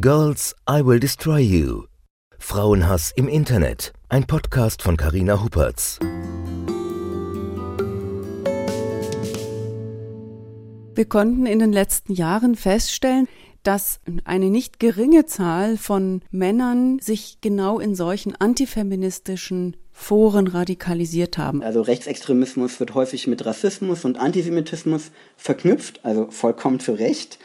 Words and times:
Girls, 0.00 0.56
I 0.66 0.80
Will 0.86 0.98
Destroy 0.98 1.40
You. 1.40 1.82
Frauenhass 2.38 3.12
im 3.14 3.28
Internet. 3.28 3.92
Ein 4.08 4.26
Podcast 4.26 4.80
von 4.80 4.96
Carina 4.96 5.42
Huppertz. 5.42 5.98
Wir 10.94 11.04
konnten 11.04 11.44
in 11.44 11.58
den 11.58 11.74
letzten 11.74 12.14
Jahren 12.14 12.54
feststellen, 12.54 13.28
dass 13.64 14.00
eine 14.24 14.48
nicht 14.48 14.80
geringe 14.80 15.26
Zahl 15.26 15.76
von 15.76 16.22
Männern 16.30 16.98
sich 16.98 17.42
genau 17.42 17.78
in 17.78 17.94
solchen 17.94 18.34
antifeministischen 18.34 19.76
Foren 19.92 20.46
radikalisiert 20.46 21.36
haben. 21.36 21.62
Also 21.62 21.82
Rechtsextremismus 21.82 22.80
wird 22.80 22.94
häufig 22.94 23.26
mit 23.26 23.44
Rassismus 23.44 24.06
und 24.06 24.18
Antisemitismus 24.18 25.10
verknüpft, 25.36 26.02
also 26.02 26.30
vollkommen 26.30 26.80
zu 26.80 26.92
Recht. 26.92 27.38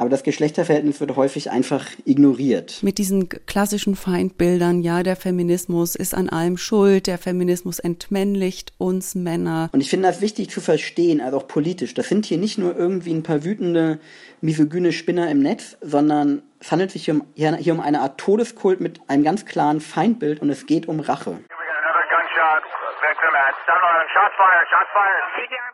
Aber 0.00 0.08
das 0.08 0.22
Geschlechterverhältnis 0.22 0.98
wird 1.00 1.14
häufig 1.14 1.50
einfach 1.50 1.86
ignoriert. 2.06 2.78
Mit 2.82 2.96
diesen 2.96 3.28
klassischen 3.28 3.96
Feindbildern, 3.96 4.80
ja, 4.80 5.02
der 5.02 5.14
Feminismus 5.14 5.94
ist 5.94 6.14
an 6.14 6.30
allem 6.30 6.56
schuld, 6.56 7.06
der 7.06 7.18
Feminismus 7.18 7.80
entmännlicht 7.80 8.72
uns 8.78 9.14
Männer. 9.14 9.68
Und 9.72 9.82
ich 9.82 9.90
finde 9.90 10.08
das 10.08 10.22
wichtig 10.22 10.48
zu 10.48 10.62
verstehen, 10.62 11.20
also 11.20 11.36
auch 11.36 11.46
politisch. 11.46 11.92
Das 11.92 12.08
sind 12.08 12.24
hier 12.24 12.38
nicht 12.38 12.56
nur 12.56 12.74
irgendwie 12.74 13.12
ein 13.12 13.22
paar 13.22 13.44
wütende, 13.44 13.98
misogyne 14.40 14.92
Spinner 14.92 15.30
im 15.30 15.40
Netz, 15.40 15.76
sondern 15.82 16.40
es 16.60 16.72
handelt 16.72 16.92
sich 16.92 17.04
hier 17.04 17.16
um, 17.16 17.26
hier 17.34 17.74
um 17.74 17.80
eine 17.80 18.00
Art 18.00 18.16
Todeskult 18.16 18.80
mit 18.80 19.02
einem 19.06 19.22
ganz 19.22 19.44
klaren 19.44 19.82
Feindbild 19.82 20.40
und 20.40 20.48
es 20.48 20.64
geht 20.64 20.88
um 20.88 21.00
Rache. 21.00 21.40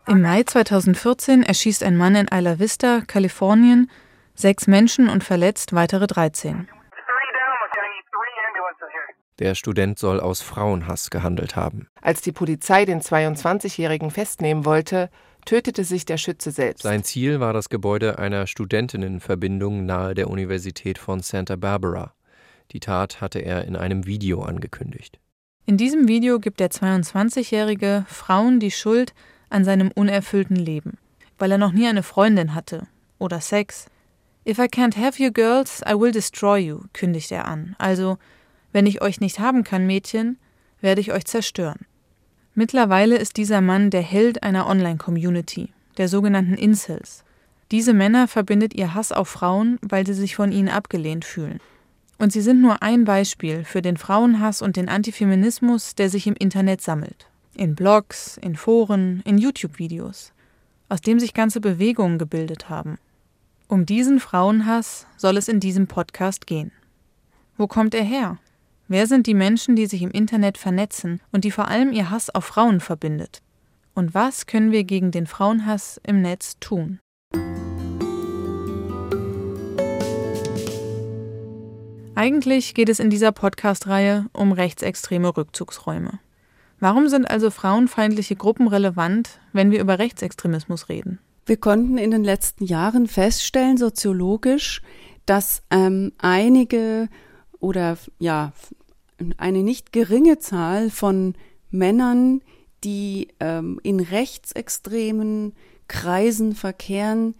Im 0.08 0.22
Mai 0.22 0.42
2014 0.42 1.44
erschießt 1.44 1.84
ein 1.84 1.96
Mann 1.96 2.16
in 2.16 2.26
Isla 2.26 2.58
Vista, 2.58 3.02
Kalifornien, 3.06 3.88
sechs 4.36 4.66
Menschen 4.66 5.08
und 5.08 5.24
verletzt 5.24 5.72
weitere 5.72 6.06
13. 6.06 6.68
Der 9.38 9.54
Student 9.54 9.98
soll 9.98 10.18
aus 10.18 10.40
Frauenhass 10.40 11.10
gehandelt 11.10 11.56
haben. 11.56 11.88
Als 12.00 12.22
die 12.22 12.32
Polizei 12.32 12.86
den 12.86 13.02
22-Jährigen 13.02 14.10
festnehmen 14.10 14.64
wollte, 14.64 15.10
tötete 15.44 15.84
sich 15.84 16.06
der 16.06 16.16
Schütze 16.16 16.50
selbst. 16.50 16.82
Sein 16.82 17.04
Ziel 17.04 17.38
war 17.38 17.52
das 17.52 17.68
Gebäude 17.68 18.18
einer 18.18 18.46
Studentinnenverbindung 18.46 19.84
nahe 19.84 20.14
der 20.14 20.30
Universität 20.30 20.98
von 20.98 21.20
Santa 21.20 21.56
Barbara. 21.56 22.14
Die 22.72 22.80
Tat 22.80 23.20
hatte 23.20 23.40
er 23.40 23.64
in 23.66 23.76
einem 23.76 24.06
Video 24.06 24.42
angekündigt. 24.42 25.20
In 25.66 25.76
diesem 25.76 26.08
Video 26.08 26.38
gibt 26.38 26.60
der 26.60 26.70
22-Jährige 26.70 28.06
Frauen 28.08 28.58
die 28.58 28.70
Schuld 28.70 29.14
an 29.50 29.64
seinem 29.64 29.90
unerfüllten 29.90 30.56
Leben, 30.56 30.96
weil 31.38 31.52
er 31.52 31.58
noch 31.58 31.72
nie 31.72 31.86
eine 31.86 32.02
Freundin 32.02 32.54
hatte 32.54 32.86
oder 33.18 33.40
Sex 33.40 33.86
If 34.48 34.60
I 34.60 34.68
can't 34.68 34.96
have 34.96 35.20
you 35.20 35.32
girls, 35.32 35.82
I 35.84 35.94
will 35.94 36.12
destroy 36.12 36.58
you, 36.58 36.82
kündigt 36.92 37.32
er 37.32 37.48
an. 37.48 37.74
Also, 37.78 38.16
wenn 38.72 38.86
ich 38.86 39.02
euch 39.02 39.20
nicht 39.20 39.40
haben 39.40 39.64
kann, 39.64 39.86
Mädchen, 39.86 40.38
werde 40.80 41.00
ich 41.00 41.12
euch 41.12 41.24
zerstören. 41.24 41.80
Mittlerweile 42.54 43.16
ist 43.16 43.38
dieser 43.38 43.60
Mann 43.60 43.90
der 43.90 44.02
Held 44.02 44.44
einer 44.44 44.68
Online-Community, 44.68 45.70
der 45.98 46.06
sogenannten 46.08 46.54
Incels. 46.54 47.24
Diese 47.72 47.92
Männer 47.92 48.28
verbindet 48.28 48.72
ihr 48.72 48.94
Hass 48.94 49.10
auf 49.10 49.28
Frauen, 49.28 49.80
weil 49.82 50.06
sie 50.06 50.14
sich 50.14 50.36
von 50.36 50.52
ihnen 50.52 50.68
abgelehnt 50.68 51.24
fühlen. 51.24 51.58
Und 52.18 52.32
sie 52.32 52.40
sind 52.40 52.62
nur 52.62 52.84
ein 52.84 53.04
Beispiel 53.04 53.64
für 53.64 53.82
den 53.82 53.96
Frauenhass 53.96 54.62
und 54.62 54.76
den 54.76 54.88
Antifeminismus, 54.88 55.96
der 55.96 56.08
sich 56.08 56.28
im 56.28 56.34
Internet 56.34 56.82
sammelt. 56.82 57.26
In 57.56 57.74
Blogs, 57.74 58.38
in 58.40 58.54
Foren, 58.54 59.22
in 59.24 59.38
YouTube-Videos, 59.38 60.32
aus 60.88 61.00
dem 61.00 61.18
sich 61.18 61.34
ganze 61.34 61.60
Bewegungen 61.60 62.16
gebildet 62.16 62.68
haben. 62.68 62.96
Um 63.68 63.84
diesen 63.84 64.20
Frauenhass 64.20 65.08
soll 65.16 65.36
es 65.36 65.48
in 65.48 65.58
diesem 65.58 65.88
Podcast 65.88 66.46
gehen. 66.46 66.70
Wo 67.56 67.66
kommt 67.66 67.94
er 67.94 68.04
her? 68.04 68.38
Wer 68.86 69.08
sind 69.08 69.26
die 69.26 69.34
Menschen, 69.34 69.74
die 69.74 69.86
sich 69.86 70.02
im 70.02 70.12
Internet 70.12 70.56
vernetzen 70.56 71.20
und 71.32 71.42
die 71.42 71.50
vor 71.50 71.66
allem 71.66 71.92
ihr 71.92 72.08
Hass 72.08 72.30
auf 72.30 72.44
Frauen 72.44 72.78
verbindet? 72.78 73.42
Und 73.92 74.14
was 74.14 74.46
können 74.46 74.70
wir 74.70 74.84
gegen 74.84 75.10
den 75.10 75.26
Frauenhass 75.26 76.00
im 76.06 76.22
Netz 76.22 76.60
tun? 76.60 77.00
Eigentlich 82.14 82.74
geht 82.74 82.88
es 82.88 83.00
in 83.00 83.10
dieser 83.10 83.32
Podcast-Reihe 83.32 84.26
um 84.32 84.52
rechtsextreme 84.52 85.36
Rückzugsräume. 85.36 86.20
Warum 86.78 87.08
sind 87.08 87.28
also 87.28 87.50
frauenfeindliche 87.50 88.36
Gruppen 88.36 88.68
relevant, 88.68 89.40
wenn 89.52 89.72
wir 89.72 89.80
über 89.80 89.98
Rechtsextremismus 89.98 90.88
reden? 90.88 91.18
Wir 91.46 91.56
konnten 91.56 91.96
in 91.96 92.10
den 92.10 92.24
letzten 92.24 92.64
Jahren 92.64 93.06
feststellen, 93.06 93.76
soziologisch, 93.76 94.82
dass 95.26 95.62
ähm, 95.70 96.12
einige 96.18 97.08
oder 97.60 97.96
ja, 98.18 98.52
eine 99.36 99.62
nicht 99.62 99.92
geringe 99.92 100.38
Zahl 100.38 100.90
von 100.90 101.34
Männern, 101.70 102.42
die 102.82 103.28
ähm, 103.38 103.78
in 103.84 104.00
rechtsextremen 104.00 105.54
Kreisen 105.86 106.54
verkehren, 106.56 107.36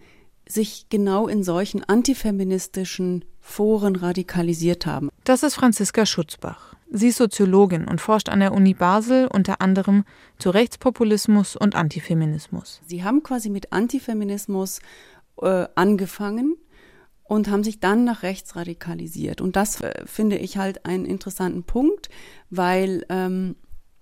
sich 0.47 0.87
genau 0.89 1.27
in 1.27 1.43
solchen 1.43 1.83
antifeministischen 1.83 3.25
Foren 3.41 3.97
radikalisiert 3.97 4.85
haben. 4.85 5.09
Das 5.25 5.43
ist 5.43 5.55
Franziska 5.55 6.05
Schutzbach. 6.05 6.76
Sie 6.89 7.09
ist 7.09 7.17
Soziologin 7.17 7.85
und 7.85 7.99
forscht 7.99 8.29
an 8.29 8.39
der 8.39 8.53
Uni 8.53 8.73
Basel 8.73 9.27
unter 9.27 9.61
anderem 9.61 10.05
zu 10.39 10.49
Rechtspopulismus 10.49 11.55
und 11.55 11.75
Antifeminismus. 11.75 12.81
Sie 12.85 13.03
haben 13.03 13.23
quasi 13.23 13.49
mit 13.49 13.73
Antifeminismus 13.73 14.79
äh, 15.41 15.67
angefangen 15.75 16.55
und 17.23 17.49
haben 17.49 17.63
sich 17.63 17.79
dann 17.79 18.05
nach 18.05 18.23
rechts 18.23 18.55
radikalisiert. 18.55 19.41
Und 19.41 19.55
das 19.55 19.81
äh, 19.81 20.05
finde 20.05 20.37
ich 20.37 20.57
halt 20.57 20.85
einen 20.85 21.05
interessanten 21.05 21.63
Punkt, 21.63 22.09
weil 22.49 23.05
ähm, 23.09 23.55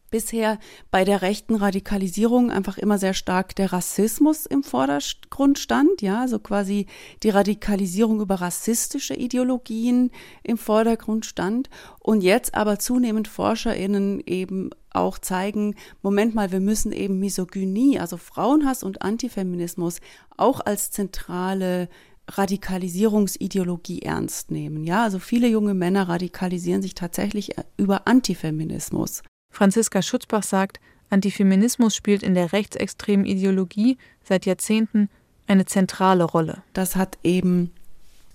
bisher 0.10 0.60
bei 0.92 1.04
der 1.04 1.22
rechten 1.22 1.56
Radikalisierung 1.56 2.52
einfach 2.52 2.78
immer 2.78 2.98
sehr 2.98 3.14
stark 3.14 3.56
der 3.56 3.74
Rassismus 3.74 4.46
im 4.46 4.64
Vordergrund 4.64 5.60
stand, 5.60 6.02
ja, 6.02 6.22
also 6.22 6.40
quasi 6.40 6.88
die 7.24 7.30
Radikalisierung 7.30 8.22
über 8.22 8.36
rassistische 8.36 9.14
Ideologien 9.14 10.12
im 10.44 10.58
Vordergrund 10.58 11.26
stand 11.26 11.70
und 12.00 12.22
jetzt 12.22 12.56
aber 12.56 12.80
zunehmend 12.80 13.28
ForscherInnen 13.28 14.22
eben 14.26 14.70
auch 14.92 15.20
zeigen, 15.20 15.76
Moment 16.02 16.36
mal, 16.36 16.52
wir 16.52 16.62
müssen 16.62 16.92
eben 16.92 17.20
Misogynie, 17.20 18.00
also 18.00 18.18
Frauenhass 18.18 18.84
und 18.84 19.02
Antifeminismus 19.02 20.00
auch 20.38 20.62
als 20.62 20.92
zentrale 20.92 21.90
Radikalisierungsideologie 22.28 24.02
ernst 24.02 24.52
nehmen. 24.52 24.84
Ja, 24.84 25.04
also 25.04 25.20
viele 25.20 25.48
junge 25.48 25.74
Männer 25.74 26.10
radikalisieren 26.10 26.82
sich 26.82 26.96
tatsächlich 26.96 27.52
über 27.78 28.08
Antifeminismus. 28.08 29.22
Franziska 29.56 30.02
Schutzbach 30.02 30.44
sagt, 30.44 30.82
Antifeminismus 31.10 31.96
spielt 31.96 32.24
in 32.24 32.34
der 32.36 32.52
rechtsextremen 32.52 33.26
Ideologie 33.26 33.98
seit 34.22 34.46
Jahrzehnten 34.46 35.10
eine 35.48 35.66
zentrale 35.66 36.26
Rolle. 36.26 36.62
Das 36.74 36.98
hat 36.98 37.18
eben 37.24 37.72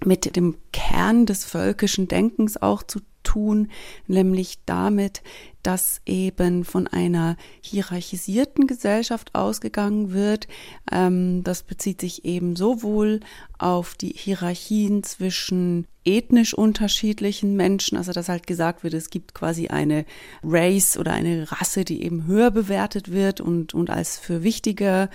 mit 0.02 0.34
dem 0.34 0.56
Kern 0.72 1.26
des 1.26 1.44
völkischen 1.44 2.08
Denkens 2.08 2.60
auch 2.60 2.82
zu 2.82 3.00
tun, 3.22 3.70
nämlich 4.06 4.58
damit, 4.66 5.22
dass 5.62 6.00
eben 6.06 6.64
von 6.64 6.86
einer 6.86 7.36
hierarchisierten 7.60 8.66
Gesellschaft 8.66 9.34
ausgegangen 9.34 10.12
wird. 10.12 10.48
Ähm, 10.90 11.44
das 11.44 11.62
bezieht 11.62 12.00
sich 12.00 12.24
eben 12.24 12.56
sowohl 12.56 13.20
auf 13.58 13.94
die 13.94 14.14
Hierarchien 14.16 15.02
zwischen 15.02 15.86
ethnisch 16.04 16.54
unterschiedlichen 16.54 17.56
Menschen, 17.56 17.98
also 17.98 18.12
dass 18.12 18.30
halt 18.30 18.46
gesagt 18.46 18.82
wird, 18.82 18.94
es 18.94 19.10
gibt 19.10 19.34
quasi 19.34 19.68
eine 19.68 20.06
Race 20.42 20.96
oder 20.96 21.12
eine 21.12 21.52
Rasse, 21.52 21.84
die 21.84 22.02
eben 22.02 22.26
höher 22.26 22.50
bewertet 22.50 23.12
wird 23.12 23.42
und, 23.42 23.74
und 23.74 23.90
als 23.90 24.18
für 24.18 24.42
wichtiger 24.42 25.10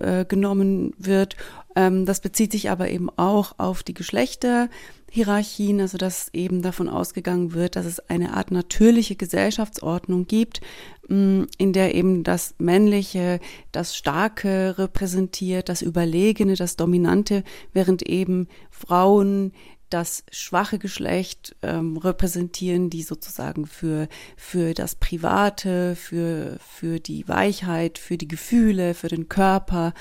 äh, 0.00 0.24
genommen 0.24 0.94
wird. 0.96 1.36
Ähm, 1.74 2.06
das 2.06 2.20
bezieht 2.20 2.52
sich 2.52 2.70
aber 2.70 2.88
eben 2.88 3.10
auch 3.16 3.58
auf 3.58 3.82
die 3.82 3.94
Geschlechter 3.94 4.68
Hierarchien, 5.14 5.78
also 5.82 5.98
dass 5.98 6.30
eben 6.32 6.62
davon 6.62 6.88
ausgegangen 6.88 7.52
wird, 7.52 7.76
dass 7.76 7.84
es 7.84 8.00
eine 8.08 8.32
Art 8.32 8.50
natürliche 8.50 9.14
Gesellschaftsordnung 9.14 10.26
gibt, 10.26 10.62
mm, 11.06 11.42
in 11.58 11.74
der 11.74 11.94
eben 11.94 12.24
das 12.24 12.54
Männliche, 12.56 13.38
das 13.72 13.94
Starke 13.94 14.78
repräsentiert, 14.78 15.68
das 15.68 15.82
Überlegene, 15.82 16.54
das 16.54 16.76
Dominante, 16.76 17.44
während 17.74 18.00
eben 18.00 18.48
Frauen 18.70 19.52
das 19.90 20.24
schwache 20.30 20.78
Geschlecht 20.78 21.56
ähm, 21.60 21.98
repräsentieren, 21.98 22.88
die 22.88 23.02
sozusagen 23.02 23.66
für, 23.66 24.08
für 24.38 24.72
das 24.72 24.94
Private, 24.94 25.94
für, 25.94 26.56
für 26.66 27.00
die 27.00 27.28
Weichheit, 27.28 27.98
für 27.98 28.16
die 28.16 28.28
Gefühle, 28.28 28.94
für 28.94 29.08
den 29.08 29.28
Körper 29.28 29.92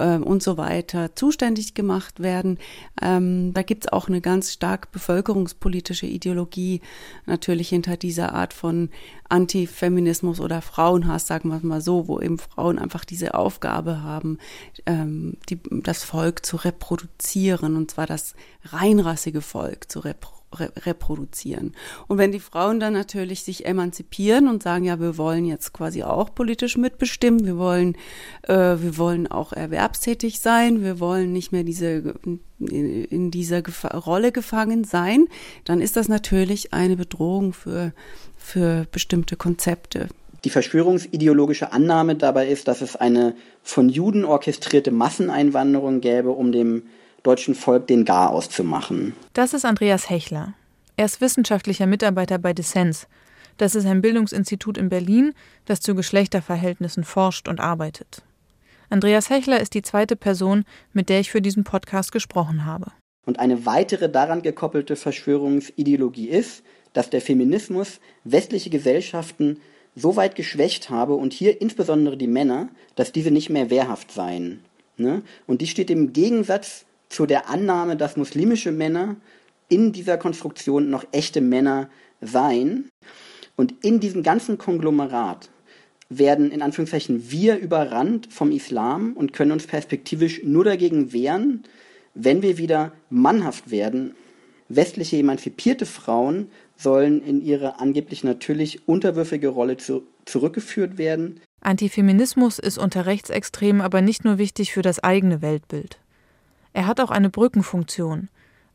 äh, 0.00 0.16
und 0.16 0.42
so 0.42 0.56
weiter 0.56 1.14
zuständig 1.14 1.74
gemacht 1.74 2.20
werden. 2.20 2.58
Ähm, 3.00 3.52
da 3.54 3.62
gibt's 3.62 3.88
auch 3.88 4.08
eine 4.08 4.20
ganz 4.20 4.52
stark 4.52 4.90
bevölkerungspolitische 4.92 6.06
Ideologie 6.06 6.80
natürlich 7.26 7.68
hinter 7.68 7.96
dieser 7.96 8.34
Art 8.34 8.52
von 8.52 8.90
Antifeminismus 9.28 10.40
oder 10.40 10.62
Frauenhass, 10.62 11.26
sagen 11.26 11.50
wir 11.50 11.58
es 11.58 11.62
mal 11.62 11.80
so, 11.80 12.08
wo 12.08 12.20
eben 12.20 12.38
Frauen 12.38 12.78
einfach 12.78 13.04
diese 13.04 13.34
Aufgabe 13.34 14.02
haben, 14.02 14.38
ähm, 14.86 15.36
die, 15.48 15.60
das 15.82 16.02
Volk 16.02 16.44
zu 16.44 16.56
reproduzieren, 16.56 17.76
und 17.76 17.90
zwar 17.90 18.06
das 18.06 18.34
reinrassige 18.64 19.40
Volk 19.40 19.90
zu 19.90 20.00
reproduzieren 20.00 20.39
reproduzieren. 20.52 21.74
Und 22.08 22.18
wenn 22.18 22.32
die 22.32 22.40
Frauen 22.40 22.80
dann 22.80 22.92
natürlich 22.92 23.44
sich 23.44 23.66
emanzipieren 23.66 24.48
und 24.48 24.62
sagen, 24.62 24.84
ja, 24.84 25.00
wir 25.00 25.16
wollen 25.16 25.44
jetzt 25.44 25.72
quasi 25.72 26.02
auch 26.02 26.34
politisch 26.34 26.76
mitbestimmen, 26.76 27.46
wir 27.46 27.56
wollen, 27.56 27.96
äh, 28.42 28.54
wir 28.54 28.98
wollen 28.98 29.26
auch 29.26 29.52
erwerbstätig 29.52 30.40
sein, 30.40 30.82
wir 30.82 31.00
wollen 31.00 31.32
nicht 31.32 31.52
mehr 31.52 31.64
diese 31.64 32.14
in 32.58 33.30
dieser 33.30 33.62
Gef 33.62 33.84
Rolle 33.84 34.32
gefangen 34.32 34.84
sein, 34.84 35.26
dann 35.64 35.80
ist 35.80 35.96
das 35.96 36.08
natürlich 36.08 36.74
eine 36.74 36.96
Bedrohung 36.96 37.54
für, 37.54 37.92
für 38.36 38.86
bestimmte 38.92 39.36
Konzepte. 39.36 40.08
Die 40.44 40.50
verschwörungsideologische 40.50 41.72
Annahme 41.72 42.16
dabei 42.16 42.48
ist, 42.48 42.68
dass 42.68 42.80
es 42.80 42.96
eine 42.96 43.34
von 43.62 43.88
Juden 43.88 44.24
orchestrierte 44.24 44.90
Masseneinwanderung 44.90 46.00
gäbe, 46.00 46.30
um 46.30 46.52
dem 46.52 46.82
deutschen 47.22 47.54
Volk 47.54 47.86
den 47.86 48.04
Garaus 48.04 48.48
zu 48.48 48.64
machen. 48.64 49.14
Das 49.32 49.54
ist 49.54 49.64
Andreas 49.64 50.08
Hechler. 50.08 50.54
Er 50.96 51.06
ist 51.06 51.20
wissenschaftlicher 51.20 51.86
Mitarbeiter 51.86 52.38
bei 52.38 52.52
Dissens. 52.52 53.06
Das 53.56 53.74
ist 53.74 53.86
ein 53.86 54.00
Bildungsinstitut 54.00 54.78
in 54.78 54.88
Berlin, 54.88 55.34
das 55.66 55.80
zu 55.80 55.94
Geschlechterverhältnissen 55.94 57.04
forscht 57.04 57.48
und 57.48 57.60
arbeitet. 57.60 58.22
Andreas 58.88 59.30
Hechler 59.30 59.60
ist 59.60 59.74
die 59.74 59.82
zweite 59.82 60.16
Person, 60.16 60.64
mit 60.92 61.08
der 61.08 61.20
ich 61.20 61.30
für 61.30 61.40
diesen 61.40 61.64
Podcast 61.64 62.10
gesprochen 62.10 62.64
habe. 62.64 62.92
Und 63.26 63.38
eine 63.38 63.66
weitere 63.66 64.10
daran 64.10 64.42
gekoppelte 64.42 64.96
Verschwörungsideologie 64.96 66.28
ist, 66.28 66.62
dass 66.92 67.10
der 67.10 67.20
Feminismus 67.20 68.00
westliche 68.24 68.70
Gesellschaften 68.70 69.60
so 69.94 70.16
weit 70.16 70.34
geschwächt 70.34 70.90
habe 70.90 71.14
und 71.14 71.32
hier 71.32 71.60
insbesondere 71.60 72.16
die 72.16 72.26
Männer, 72.26 72.68
dass 72.94 73.12
diese 73.12 73.30
nicht 73.30 73.50
mehr 73.50 73.70
wehrhaft 73.70 74.10
seien. 74.10 74.60
Ne? 74.96 75.22
Und 75.46 75.60
die 75.60 75.66
steht 75.66 75.90
im 75.90 76.12
Gegensatz 76.12 76.84
zu 77.10 77.26
der 77.26 77.50
Annahme, 77.50 77.96
dass 77.96 78.16
muslimische 78.16 78.72
Männer 78.72 79.16
in 79.68 79.92
dieser 79.92 80.16
Konstruktion 80.16 80.88
noch 80.88 81.04
echte 81.12 81.42
Männer 81.42 81.90
seien. 82.22 82.88
Und 83.56 83.74
in 83.84 84.00
diesem 84.00 84.22
ganzen 84.22 84.56
Konglomerat 84.56 85.50
werden 86.08 86.50
in 86.50 86.62
Anführungszeichen 86.62 87.30
wir 87.30 87.58
überrannt 87.58 88.32
vom 88.32 88.50
Islam 88.50 89.12
und 89.14 89.32
können 89.32 89.52
uns 89.52 89.66
perspektivisch 89.66 90.42
nur 90.44 90.64
dagegen 90.64 91.12
wehren, 91.12 91.62
wenn 92.14 92.42
wir 92.42 92.58
wieder 92.58 92.92
mannhaft 93.10 93.70
werden. 93.70 94.14
Westliche 94.68 95.18
emanzipierte 95.18 95.86
Frauen 95.86 96.50
sollen 96.76 97.22
in 97.22 97.44
ihre 97.44 97.80
angeblich 97.80 98.24
natürlich 98.24 98.88
unterwürfige 98.88 99.48
Rolle 99.48 99.76
zu, 99.76 100.02
zurückgeführt 100.24 100.98
werden. 100.98 101.40
Antifeminismus 101.60 102.58
ist 102.58 102.78
unter 102.78 103.06
Rechtsextremen 103.06 103.82
aber 103.82 104.00
nicht 104.00 104.24
nur 104.24 104.38
wichtig 104.38 104.72
für 104.72 104.82
das 104.82 105.00
eigene 105.00 105.42
Weltbild. 105.42 105.99
Er 106.72 106.86
hat 106.86 107.00
auch 107.00 107.10
eine 107.10 107.30
Brückenfunktion, 107.30 108.28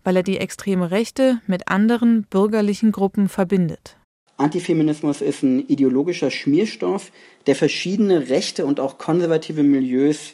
weil 0.04 0.18
er 0.18 0.24
die 0.24 0.38
extreme 0.38 0.92
Rechte 0.92 1.40
mit 1.48 1.68
anderen 1.68 2.24
bürgerlichen 2.24 2.92
Gruppen 2.92 3.30
verbindet. 3.30 3.98
Antifeminismus 4.38 5.22
ist 5.22 5.44
ein 5.44 5.66
ideologischer 5.68 6.30
Schmierstoff, 6.30 7.12
der 7.48 7.56
verschiedene 7.56 8.30
rechte 8.30 8.66
und 8.66 8.82
auch 8.82 8.98
konservative 8.98 9.64
Milieus, 9.64 10.34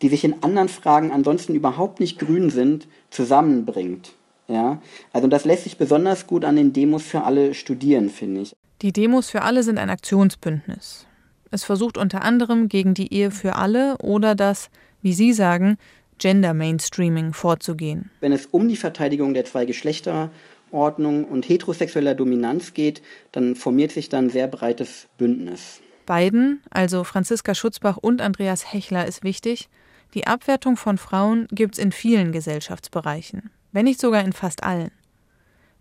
die 0.00 0.08
sich 0.08 0.22
in 0.22 0.42
anderen 0.42 0.68
Fragen 0.68 1.10
ansonsten 1.10 1.54
überhaupt 1.54 1.98
nicht 1.98 2.18
grün 2.20 2.50
sind, 2.50 2.86
zusammenbringt. 3.10 4.12
Ja, 4.48 4.80
also 5.12 5.26
das 5.26 5.44
lässt 5.44 5.64
sich 5.64 5.76
besonders 5.76 6.28
gut 6.28 6.44
an 6.44 6.54
den 6.54 6.72
Demos 6.72 7.02
für 7.02 7.24
alle 7.24 7.52
studieren, 7.54 8.10
finde 8.10 8.42
ich. 8.42 8.56
Die 8.82 8.92
Demos 8.92 9.30
für 9.30 9.42
alle 9.42 9.64
sind 9.64 9.78
ein 9.78 9.90
Aktionsbündnis. 9.90 11.06
Es 11.50 11.64
versucht 11.64 11.98
unter 11.98 12.22
anderem 12.22 12.68
gegen 12.68 12.94
die 12.94 13.12
Ehe 13.12 13.32
für 13.32 13.56
alle 13.56 13.96
oder 13.98 14.36
das, 14.36 14.70
wie 15.02 15.14
Sie 15.14 15.32
sagen, 15.32 15.78
Gender 16.18 16.54
Mainstreaming 16.54 17.32
vorzugehen. 17.32 18.10
Wenn 18.20 18.32
es 18.32 18.46
um 18.46 18.68
die 18.68 18.76
Verteidigung 18.76 19.34
der 19.34 19.44
zwei 19.44 19.64
Geschlechterordnung 19.64 21.24
und 21.24 21.48
heterosexueller 21.48 22.14
Dominanz 22.14 22.74
geht, 22.74 23.02
dann 23.32 23.54
formiert 23.56 23.92
sich 23.92 24.08
dann 24.08 24.26
ein 24.26 24.30
sehr 24.30 24.48
breites 24.48 25.08
Bündnis. 25.18 25.80
Beiden, 26.06 26.62
also 26.70 27.04
Franziska 27.04 27.54
Schutzbach 27.54 27.96
und 27.96 28.20
Andreas 28.20 28.72
Hechler, 28.72 29.06
ist 29.06 29.24
wichtig, 29.24 29.68
die 30.14 30.26
Abwertung 30.26 30.76
von 30.76 30.98
Frauen 30.98 31.48
gibt 31.50 31.74
es 31.74 31.78
in 31.78 31.92
vielen 31.92 32.32
Gesellschaftsbereichen, 32.32 33.50
wenn 33.72 33.84
nicht 33.84 34.00
sogar 34.00 34.24
in 34.24 34.32
fast 34.32 34.62
allen. 34.62 34.92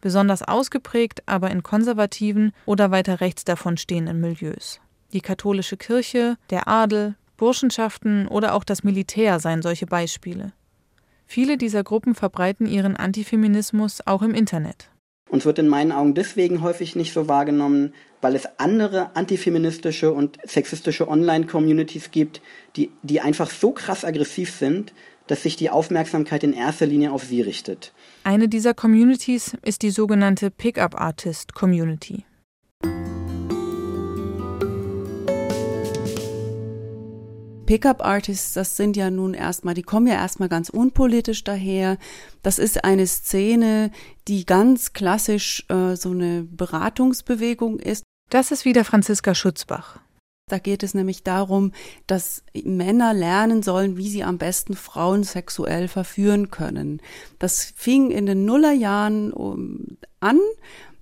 Besonders 0.02 0.44
ausgeprägt 0.44 1.24
aber 1.26 1.52
in 1.52 1.64
konservativen 1.64 2.52
oder 2.66 2.92
weiter 2.92 3.22
rechts 3.22 3.46
davon 3.46 3.78
stehenden 3.78 4.20
Milieus. 4.20 4.82
Die 5.14 5.22
katholische 5.22 5.78
Kirche, 5.78 6.38
der 6.50 6.68
Adel, 6.68 7.16
Burschenschaften 7.38 8.28
oder 8.28 8.54
auch 8.54 8.64
das 8.64 8.84
Militär 8.84 9.40
seien 9.40 9.62
solche 9.62 9.86
Beispiele. 9.86 10.54
Viele 11.26 11.58
dieser 11.58 11.84
Gruppen 11.84 12.16
verbreiten 12.16 12.68
ihren 12.68 12.96
Antifeminismus 12.96 14.02
auch 14.06 14.22
im 14.22 14.34
Internet. 14.34 14.90
Und 15.30 15.44
wird 15.44 15.58
in 15.58 15.68
meinen 15.68 15.92
Augen 15.92 16.14
deswegen 16.14 16.62
häufig 16.62 16.96
nicht 16.96 17.12
so 17.12 17.28
wahrgenommen, 17.28 17.94
weil 18.22 18.36
es 18.36 18.48
andere 18.58 19.16
antifeministische 19.16 20.12
und 20.12 20.38
sexistische 20.44 21.08
Online-Communities 21.08 22.12
gibt, 22.12 22.42
die, 22.76 22.92
die 23.02 23.22
einfach 23.22 23.50
so 23.50 23.72
krass 23.72 24.06
aggressiv 24.06 24.52
sind, 24.52 24.94
dass 25.28 25.44
sich 25.44 25.56
die 25.56 25.70
Aufmerksamkeit 25.70 26.44
in 26.44 26.54
erster 26.54 26.86
Linie 26.86 27.12
auf 27.12 27.24
sie 27.24 27.42
richtet. 27.42 27.94
Eine 28.24 28.48
dieser 28.48 28.74
Communities 28.74 29.58
ist 29.64 29.82
die 29.82 29.90
sogenannte 29.90 30.52
Pickup 30.52 31.00
Artist 31.00 31.54
Community. 31.56 32.26
Pickup-Artists, 37.66 38.54
das 38.54 38.78
sind 38.78 38.96
ja 38.96 39.10
nun 39.10 39.34
erstmal, 39.34 39.74
die 39.74 39.84
kommen 39.84 40.08
ja 40.08 40.16
erstmal 40.16 40.50
ganz 40.50 40.70
unpolitisch 40.70 41.44
daher. 41.44 41.98
Das 42.44 42.60
ist 42.60 42.84
eine 42.84 43.08
Szene, 43.08 43.92
die 44.28 44.46
ganz 44.46 44.94
klassisch 44.94 45.66
äh, 45.70 45.96
so 45.96 46.12
eine 46.12 46.44
Beratungsbewegung 46.44 47.80
ist. 47.80 48.04
Das 48.30 48.52
ist 48.52 48.66
wieder 48.66 48.86
Franziska 48.86 49.36
Schutzbach. 49.36 50.00
Da 50.48 50.60
geht 50.60 50.84
es 50.84 50.94
nämlich 50.94 51.24
darum, 51.24 51.72
dass 52.06 52.44
Männer 52.64 53.16
lernen 53.16 53.64
sollen, 53.64 53.98
wie 53.98 54.10
sie 54.10 54.24
am 54.24 54.38
besten 54.38 54.76
Frauen 54.76 55.24
sexuell 55.24 55.88
verführen 55.88 56.52
können. 56.52 57.02
Das 57.40 57.74
fing 57.76 58.12
in 58.12 58.28
den 58.28 58.46
Nullerjahren 58.46 59.98
an 60.20 60.40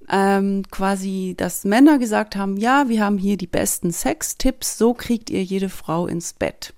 ähm, 0.10 0.64
quasi, 0.72 1.34
dass 1.38 1.64
Männer 1.64 1.98
gesagt 1.98 2.36
haben, 2.36 2.58
ja, 2.58 2.90
wir 2.90 3.04
haben 3.04 3.18
hier 3.18 3.38
die 3.38 3.48
besten 3.48 3.92
Sextipps, 3.92 4.78
so 4.78 4.94
kriegt 4.94 5.30
ihr 5.30 5.44
jede 5.44 5.70
Frau 5.70 6.08
ins 6.08 6.34
Bett. 6.34 6.74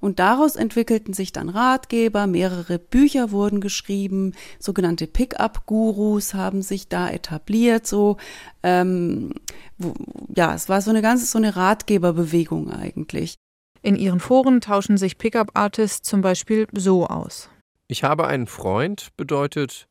Und 0.00 0.18
daraus 0.18 0.56
entwickelten 0.56 1.12
sich 1.12 1.32
dann 1.32 1.50
Ratgeber, 1.50 2.26
mehrere 2.26 2.78
Bücher 2.78 3.30
wurden 3.30 3.60
geschrieben, 3.60 4.34
sogenannte 4.58 5.06
Pickup-Gurus 5.06 6.32
haben 6.32 6.62
sich 6.62 6.88
da 6.88 7.10
etabliert, 7.10 7.86
so 7.86 8.16
ähm, 8.62 9.34
wo, 9.76 9.92
ja, 10.34 10.54
es 10.54 10.68
war 10.70 10.80
so 10.80 10.90
eine 10.90 11.02
ganze 11.02 11.26
so 11.26 11.38
eine 11.38 11.54
Ratgeberbewegung 11.54 12.70
eigentlich. 12.70 13.36
In 13.82 13.96
ihren 13.96 14.20
Foren 14.20 14.60
tauschen 14.60 14.96
sich 14.96 15.18
Pickup-Artists 15.18 16.08
zum 16.08 16.22
Beispiel 16.22 16.66
so 16.72 17.06
aus. 17.06 17.50
Ich 17.88 18.04
habe 18.04 18.26
einen 18.26 18.46
Freund 18.46 19.08
bedeutet, 19.16 19.88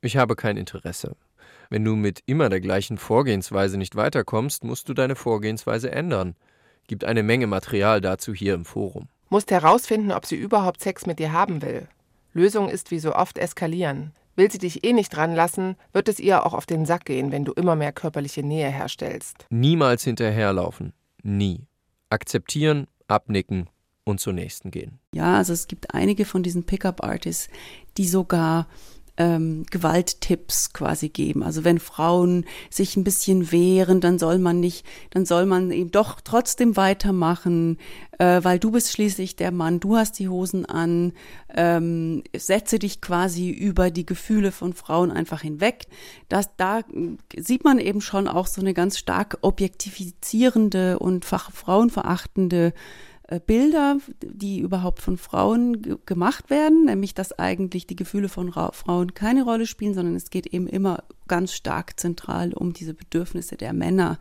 ich 0.00 0.16
habe 0.16 0.36
kein 0.36 0.56
Interesse. 0.56 1.16
Wenn 1.70 1.84
du 1.84 1.96
mit 1.96 2.22
immer 2.26 2.48
der 2.48 2.60
gleichen 2.60 2.96
Vorgehensweise 2.98 3.76
nicht 3.76 3.94
weiterkommst, 3.94 4.64
musst 4.64 4.88
du 4.88 4.94
deine 4.94 5.16
Vorgehensweise 5.16 5.90
ändern. 5.90 6.34
Gibt 6.86 7.04
eine 7.04 7.22
Menge 7.22 7.46
Material 7.46 8.00
dazu 8.00 8.32
hier 8.32 8.54
im 8.54 8.64
Forum. 8.64 9.08
Musst 9.28 9.50
herausfinden, 9.50 10.12
ob 10.12 10.24
sie 10.24 10.36
überhaupt 10.36 10.80
Sex 10.80 11.04
mit 11.04 11.18
dir 11.18 11.32
haben 11.32 11.60
will. 11.60 11.86
Lösung 12.32 12.70
ist 12.70 12.90
wie 12.90 12.98
so 12.98 13.14
oft 13.14 13.36
eskalieren. 13.36 14.12
Will 14.36 14.50
sie 14.50 14.58
dich 14.58 14.84
eh 14.84 14.92
nicht 14.92 15.14
dran 15.14 15.34
lassen, 15.34 15.76
wird 15.92 16.08
es 16.08 16.20
ihr 16.20 16.46
auch 16.46 16.54
auf 16.54 16.64
den 16.64 16.86
Sack 16.86 17.04
gehen, 17.04 17.32
wenn 17.32 17.44
du 17.44 17.52
immer 17.52 17.74
mehr 17.76 17.92
körperliche 17.92 18.42
Nähe 18.42 18.70
herstellst. 18.70 19.46
Niemals 19.50 20.04
hinterherlaufen. 20.04 20.92
Nie. 21.22 21.66
Akzeptieren, 22.08 22.86
abnicken 23.08 23.68
und 24.04 24.20
zur 24.20 24.32
nächsten 24.32 24.70
gehen. 24.70 25.00
Ja, 25.12 25.36
also 25.36 25.52
es 25.52 25.66
gibt 25.66 25.92
einige 25.92 26.24
von 26.24 26.42
diesen 26.42 26.64
Pickup-Artists, 26.64 27.48
die 27.96 28.06
sogar 28.06 28.68
ähm, 29.18 29.66
Gewalttipps 29.70 30.72
quasi 30.72 31.08
geben. 31.08 31.42
Also 31.42 31.64
wenn 31.64 31.80
Frauen 31.80 32.46
sich 32.70 32.96
ein 32.96 33.04
bisschen 33.04 33.50
wehren, 33.52 34.00
dann 34.00 34.18
soll 34.18 34.38
man 34.38 34.60
nicht, 34.60 34.86
dann 35.10 35.26
soll 35.26 35.44
man 35.44 35.72
eben 35.72 35.90
doch 35.90 36.20
trotzdem 36.22 36.76
weitermachen, 36.76 37.78
äh, 38.18 38.42
weil 38.42 38.60
du 38.60 38.70
bist 38.70 38.92
schließlich 38.92 39.34
der 39.34 39.50
Mann, 39.50 39.80
du 39.80 39.96
hast 39.96 40.18
die 40.20 40.28
Hosen 40.28 40.64
an, 40.64 41.12
ähm, 41.54 42.22
setze 42.34 42.78
dich 42.78 43.00
quasi 43.00 43.50
über 43.50 43.90
die 43.90 44.06
Gefühle 44.06 44.52
von 44.52 44.72
Frauen 44.72 45.10
einfach 45.10 45.42
hinweg. 45.42 45.88
Das, 46.28 46.50
da 46.56 46.82
sieht 47.36 47.64
man 47.64 47.80
eben 47.80 48.00
schon 48.00 48.28
auch 48.28 48.46
so 48.46 48.60
eine 48.60 48.72
ganz 48.72 48.98
stark 48.98 49.38
objektifizierende 49.40 51.00
und 51.00 51.24
frauenverachtende 51.24 52.72
Bilder, 53.46 53.98
die 54.22 54.60
überhaupt 54.60 55.02
von 55.02 55.18
Frauen 55.18 55.98
gemacht 56.06 56.48
werden, 56.48 56.86
nämlich 56.86 57.12
dass 57.12 57.38
eigentlich 57.38 57.86
die 57.86 57.96
Gefühle 57.96 58.30
von 58.30 58.48
Ra 58.48 58.72
Frauen 58.72 59.12
keine 59.12 59.44
Rolle 59.44 59.66
spielen, 59.66 59.92
sondern 59.92 60.16
es 60.16 60.30
geht 60.30 60.46
eben 60.46 60.66
immer 60.66 61.04
ganz 61.26 61.52
stark 61.52 62.00
zentral 62.00 62.54
um 62.54 62.72
diese 62.72 62.94
Bedürfnisse 62.94 63.56
der 63.56 63.74
Männer 63.74 64.18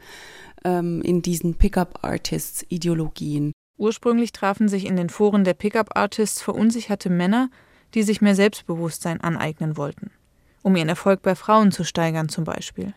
ähm, 0.66 1.02
in 1.04 1.22
diesen 1.22 1.56
Pickup-Artists-Ideologien. 1.56 3.54
Ursprünglich 3.78 4.34
trafen 4.34 4.68
sich 4.68 4.86
in 4.86 4.98
den 4.98 5.10
Foren 5.10 5.46
der 5.46 5.54
Pickup-Artists 5.54 6.42
verunsicherte 6.42 7.10
Männer, 7.10 7.50
die 7.94 8.04
sich 8.04 8.20
mehr 8.20 8.36
Selbstbewusstsein 8.36 9.22
aneignen 9.22 9.78
wollten, 9.78 10.12
um 10.64 10.76
ihren 10.76 10.90
Erfolg 10.90 11.22
bei 11.22 11.36
Frauen 11.36 11.72
zu 11.72 11.86
steigern 11.86 12.28
zum 12.28 12.44
Beispiel. 12.44 12.94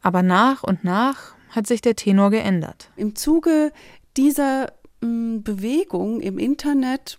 Aber 0.00 0.22
nach 0.22 0.62
und 0.62 0.84
nach 0.84 1.34
hat 1.50 1.66
sich 1.66 1.82
der 1.82 1.96
Tenor 1.96 2.30
geändert. 2.30 2.90
Im 2.96 3.14
Zuge 3.14 3.72
dieser 4.16 4.72
Bewegung 5.00 6.20
im 6.20 6.38
Internet 6.38 7.18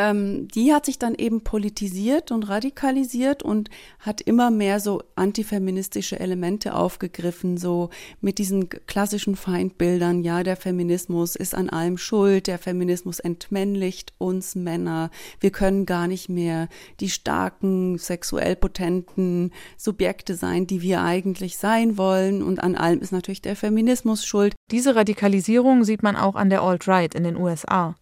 ähm, 0.00 0.48
die 0.48 0.72
hat 0.72 0.86
sich 0.86 0.98
dann 0.98 1.14
eben 1.14 1.42
politisiert 1.42 2.32
und 2.32 2.48
radikalisiert 2.48 3.42
und 3.42 3.68
hat 3.98 4.22
immer 4.22 4.50
mehr 4.50 4.80
so 4.80 5.02
antifeministische 5.14 6.18
Elemente 6.18 6.74
aufgegriffen, 6.74 7.58
so 7.58 7.90
mit 8.22 8.38
diesen 8.38 8.70
klassischen 8.70 9.36
Feindbildern, 9.36 10.22
ja, 10.22 10.42
der 10.42 10.56
Feminismus 10.56 11.36
ist 11.36 11.54
an 11.54 11.68
allem 11.68 11.98
schuld, 11.98 12.46
der 12.46 12.58
Feminismus 12.58 13.20
entmännlicht 13.20 14.14
uns 14.16 14.54
Männer, 14.54 15.10
wir 15.38 15.50
können 15.50 15.84
gar 15.84 16.06
nicht 16.06 16.30
mehr 16.30 16.68
die 17.00 17.10
starken, 17.10 17.98
sexuell 17.98 18.56
potenten 18.56 19.52
Subjekte 19.76 20.34
sein, 20.34 20.66
die 20.66 20.80
wir 20.80 21.02
eigentlich 21.02 21.58
sein 21.58 21.98
wollen 21.98 22.42
und 22.42 22.62
an 22.62 22.74
allem 22.74 23.00
ist 23.00 23.12
natürlich 23.12 23.42
der 23.42 23.56
Feminismus 23.56 24.24
schuld. 24.24 24.54
Diese 24.70 24.94
Radikalisierung 24.96 25.84
sieht 25.84 26.02
man 26.02 26.16
auch 26.16 26.36
an 26.36 26.48
der 26.48 26.62
Alt-Right 26.62 27.14
in 27.14 27.24
den 27.24 27.36
USA. 27.36 27.96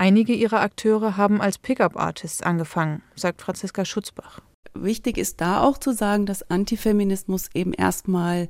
Einige 0.00 0.32
ihrer 0.32 0.60
Akteure 0.60 1.16
haben 1.16 1.40
als 1.40 1.58
Pickup-Artists 1.58 2.40
angefangen, 2.42 3.02
sagt 3.16 3.42
Franziska 3.42 3.84
Schutzbach. 3.84 4.40
Wichtig 4.72 5.18
ist 5.18 5.40
da 5.40 5.60
auch 5.64 5.76
zu 5.76 5.92
sagen, 5.92 6.24
dass 6.24 6.48
Antifeminismus 6.48 7.48
eben 7.52 7.72
erstmal 7.72 8.48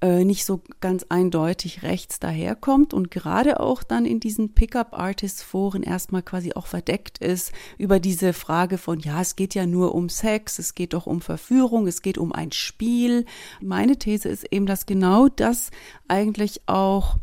äh, 0.00 0.24
nicht 0.24 0.46
so 0.46 0.62
ganz 0.80 1.04
eindeutig 1.10 1.82
rechts 1.82 2.18
daherkommt 2.18 2.94
und 2.94 3.10
gerade 3.10 3.60
auch 3.60 3.82
dann 3.82 4.06
in 4.06 4.20
diesen 4.20 4.54
Pickup-Artist-Foren 4.54 5.82
erstmal 5.82 6.22
quasi 6.22 6.54
auch 6.54 6.66
verdeckt 6.66 7.18
ist 7.18 7.52
über 7.76 8.00
diese 8.00 8.32
Frage 8.32 8.78
von, 8.78 8.98
ja, 8.98 9.20
es 9.20 9.36
geht 9.36 9.54
ja 9.54 9.66
nur 9.66 9.94
um 9.94 10.08
Sex, 10.08 10.58
es 10.58 10.74
geht 10.74 10.94
doch 10.94 11.06
um 11.06 11.20
Verführung, 11.20 11.86
es 11.86 12.00
geht 12.00 12.16
um 12.16 12.32
ein 12.32 12.52
Spiel. 12.52 13.26
Meine 13.60 13.98
These 13.98 14.30
ist 14.30 14.50
eben, 14.50 14.64
dass 14.64 14.86
genau 14.86 15.28
das 15.28 15.70
eigentlich 16.08 16.62
auch 16.66 17.18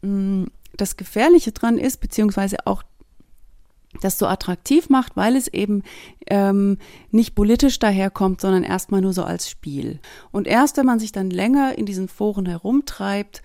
mh, 0.00 0.10
mm, 0.10 0.46
das 0.76 0.96
Gefährliche 0.96 1.52
dran 1.52 1.78
ist, 1.78 2.00
beziehungsweise 2.00 2.66
auch 2.66 2.82
das 4.00 4.18
so 4.18 4.26
attraktiv 4.26 4.88
macht, 4.88 5.16
weil 5.16 5.36
es 5.36 5.48
eben 5.48 5.82
ähm, 6.28 6.78
nicht 7.10 7.34
politisch 7.34 7.78
daherkommt, 7.78 8.40
sondern 8.40 8.64
erstmal 8.64 9.00
nur 9.00 9.12
so 9.12 9.22
als 9.22 9.50
Spiel. 9.50 10.00
Und 10.30 10.46
erst 10.46 10.76
wenn 10.76 10.86
man 10.86 10.98
sich 10.98 11.12
dann 11.12 11.30
länger 11.30 11.76
in 11.76 11.86
diesen 11.86 12.08
Foren 12.08 12.46
herumtreibt, 12.46 13.42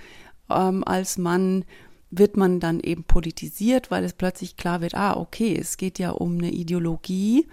ähm, 0.50 0.84
als 0.86 1.18
Mann, 1.18 1.66
wird 2.10 2.38
man 2.38 2.60
dann 2.60 2.80
eben 2.80 3.04
politisiert, 3.04 3.92
weil 3.92 4.04
es 4.06 4.14
plötzlich 4.14 4.56
klar 4.56 4.82
wird, 4.82 4.96
ah, 4.96 5.18
okay, 5.18 5.58
es 5.60 5.76
geht 5.76 6.00
ja 6.00 6.12
um 6.12 6.38
eine 6.38 6.52
Ideologie, 6.52 7.48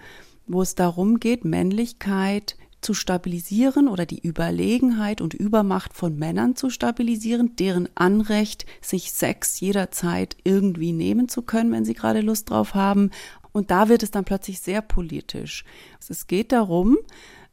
wo 0.47 0.61
es 0.61 0.75
darum 0.75 1.19
geht, 1.19 1.43
Männlichkeit 1.43 2.55
zu 2.85 2.93
stabilisieren 2.93 3.87
oder 3.87 4.05
die 4.05 4.25
Überlegenheit 4.25 5.19
und 5.19 5.33
Übermacht 5.33 5.93
von 5.93 6.15
Männern 6.17 6.55
zu 6.55 6.69
stabilisieren, 6.69 7.55
deren 7.55 7.89
Anrecht, 7.95 8.65
sich 8.79 9.11
Sex 9.11 9.59
jederzeit 9.59 10.37
irgendwie 10.43 10.93
nehmen 10.93 11.27
zu 11.27 11.41
können, 11.41 11.71
wenn 11.71 11.83
sie 11.83 11.95
gerade 11.95 12.21
Lust 12.21 12.51
drauf 12.51 12.75
haben. 12.75 13.09
Und 13.51 13.71
da 13.71 13.89
wird 13.89 14.03
es 14.03 14.11
dann 14.11 14.23
plötzlich 14.23 14.59
sehr 14.59 14.81
politisch. 14.81 15.65
Es 16.07 16.27
geht 16.27 16.51
darum, 16.51 16.97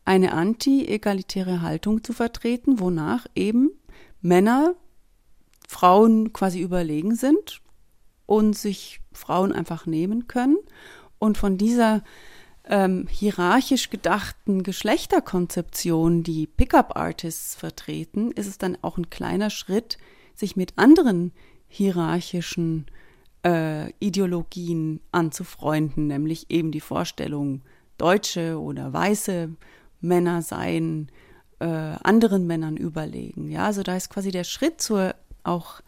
eine 0.04 0.32
anti-egalitäre 0.32 1.62
Haltung 1.62 2.04
zu 2.04 2.12
vertreten, 2.12 2.78
wonach 2.78 3.26
eben 3.34 3.70
Männer 4.20 4.74
Frauen 5.66 6.34
quasi 6.34 6.60
überlegen 6.60 7.14
sind 7.14 7.62
und 8.26 8.54
sich 8.54 9.00
Frauen 9.12 9.52
einfach 9.52 9.86
nehmen 9.86 10.28
können. 10.28 10.58
Und 11.18 11.38
von 11.38 11.56
dieser 11.56 12.02
ähm, 12.64 13.06
hierarchisch 13.08 13.90
gedachten 13.90 14.62
Geschlechterkonzeption, 14.62 16.22
die 16.22 16.46
Pickup-Artists 16.46 17.54
vertreten, 17.54 18.30
ist 18.32 18.46
es 18.46 18.58
dann 18.58 18.78
auch 18.82 18.98
ein 18.98 19.10
kleiner 19.10 19.50
Schritt, 19.50 19.98
sich 20.34 20.56
mit 20.56 20.78
anderen 20.78 21.32
hierarchischen 21.68 22.86
äh, 23.44 23.90
Ideologien 23.98 25.00
anzufreunden, 25.10 26.06
nämlich 26.06 26.50
eben 26.50 26.70
die 26.70 26.80
Vorstellung, 26.80 27.62
deutsche 27.98 28.60
oder 28.60 28.92
weiße 28.92 29.50
Männer 30.00 30.42
seien 30.42 31.10
äh, 31.60 31.66
anderen 31.66 32.46
Männern 32.46 32.76
überlegen. 32.76 33.50
Ja, 33.50 33.66
also 33.66 33.82
da 33.82 33.96
ist 33.96 34.10
quasi 34.10 34.30
der 34.30 34.44
Schritt 34.44 34.80
zur 34.80 35.14
auch 35.44 35.80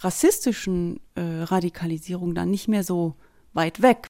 rassistischen 0.00 1.00
äh, 1.14 1.20
Radikalisierung 1.20 2.34
dann 2.34 2.50
nicht 2.50 2.68
mehr 2.68 2.84
so 2.84 3.14
weit 3.52 3.82
weg. 3.82 4.09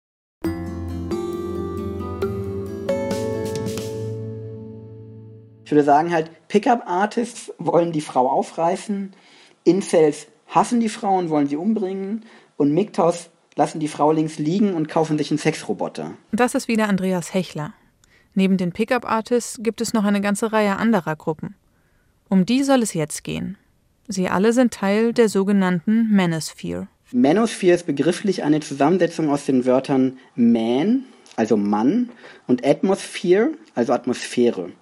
Ich 5.71 5.73
würde 5.73 5.85
sagen 5.85 6.13
halt, 6.13 6.33
Pickup-Artists 6.49 7.53
wollen 7.59 7.93
die 7.93 8.01
Frau 8.01 8.29
aufreißen, 8.29 9.13
Incels 9.63 10.27
hassen 10.49 10.81
die 10.81 10.89
Frauen, 10.89 11.31
wollen 11.31 11.47
sie 11.47 11.55
umbringen 11.55 12.25
und 12.57 12.75
MGTOWs 12.75 13.31
lassen 13.55 13.79
die 13.79 13.87
Frau 13.87 14.11
links 14.11 14.41
liegen 14.41 14.75
und 14.75 14.89
kaufen 14.89 15.17
sich 15.17 15.31
einen 15.31 15.39
Sexroboter. 15.39 16.15
Das 16.33 16.57
ist 16.57 16.67
wieder 16.67 16.89
Andreas 16.89 17.35
Hechler. 17.35 17.73
Neben 18.35 18.57
den 18.57 18.73
Pickup-Artists 18.73 19.61
gibt 19.63 19.81
es 19.81 19.93
noch 19.93 20.03
eine 20.03 20.21
ganze 20.21 20.53
Reihe 20.53 20.75
anderer 20.75 21.15
Gruppen. 21.15 21.55
Um 22.29 22.47
die 22.47 22.65
soll 22.65 22.83
es 22.83 22.93
jetzt 22.93 23.23
gehen. 23.23 23.57
Sie 24.09 24.29
alle 24.29 24.53
sind 24.53 24.75
Teil 24.75 25.13
der 25.13 25.29
sogenannten 25.29 26.13
Manosphere. 26.13 26.89
Manosphere 27.13 27.77
ist 27.77 27.87
begrifflich 27.87 28.43
eine 28.43 28.59
Zusammensetzung 28.59 29.31
aus 29.31 29.47
den 29.47 29.65
Wörtern 29.67 30.19
Man, 30.35 31.05
also 31.37 31.57
Mann, 31.57 32.09
und 32.49 32.67
Atmosphere, 32.67 33.53
also 33.77 33.93
Atmosphäre. 33.93 34.73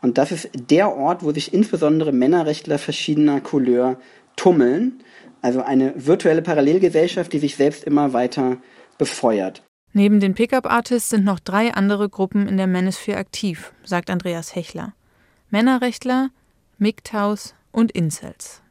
Und 0.00 0.18
das 0.18 0.32
ist 0.32 0.50
der 0.54 0.94
Ort, 0.94 1.22
wo 1.22 1.32
sich 1.32 1.52
insbesondere 1.52 2.12
Männerrechtler 2.12 2.78
verschiedener 2.78 3.40
Couleur 3.40 3.98
tummeln. 4.36 5.02
Also 5.40 5.62
eine 5.62 5.92
virtuelle 5.96 6.42
Parallelgesellschaft, 6.42 7.32
die 7.32 7.38
sich 7.38 7.56
selbst 7.56 7.84
immer 7.84 8.12
weiter 8.12 8.58
befeuert. 8.98 9.62
Neben 9.92 10.20
den 10.20 10.34
Pickup-Artists 10.34 11.10
sind 11.10 11.24
noch 11.24 11.40
drei 11.40 11.74
andere 11.74 12.08
Gruppen 12.08 12.48
in 12.48 12.56
der 12.56 12.66
Manosphere 12.66 13.18
aktiv, 13.18 13.72
sagt 13.84 14.08
Andreas 14.08 14.54
Hechler. 14.54 14.94
Männerrechtler, 15.50 16.30
MGTOWs 16.78 17.54
und 17.72 17.92
Incels. 17.92 18.62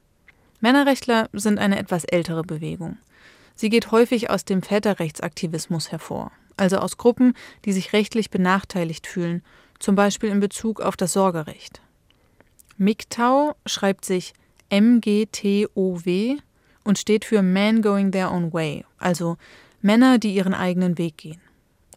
Männerrechtler 0.61 1.29
sind 1.33 1.59
eine 1.59 1.77
etwas 1.77 2.05
ältere 2.05 2.43
Bewegung. 2.43 2.97
Sie 3.53 3.69
geht 3.69 3.91
häufig 3.91 4.29
aus 4.31 4.45
dem 4.45 4.63
Väterrechtsaktivismus 4.63 5.91
hervor, 5.91 6.31
also 6.57 6.77
aus 6.77 6.97
Gruppen, 6.97 7.33
die 7.65 7.73
sich 7.73 7.93
rechtlich 7.93 8.31
benachteiligt 8.31 9.05
fühlen 9.05 9.43
zum 9.81 9.95
Beispiel 9.95 10.29
in 10.29 10.39
Bezug 10.39 10.79
auf 10.79 10.95
das 10.95 11.13
Sorgerecht. 11.13 11.81
MGTOW 12.77 13.55
schreibt 13.65 14.05
sich 14.05 14.33
MGTOW 14.71 16.37
und 16.83 16.97
steht 16.97 17.25
für 17.25 17.41
Men 17.41 17.81
Going 17.81 18.11
Their 18.11 18.31
Own 18.31 18.53
Way, 18.53 18.85
also 18.97 19.37
Männer, 19.81 20.17
die 20.17 20.33
ihren 20.33 20.53
eigenen 20.53 20.97
Weg 20.97 21.17
gehen. 21.17 21.41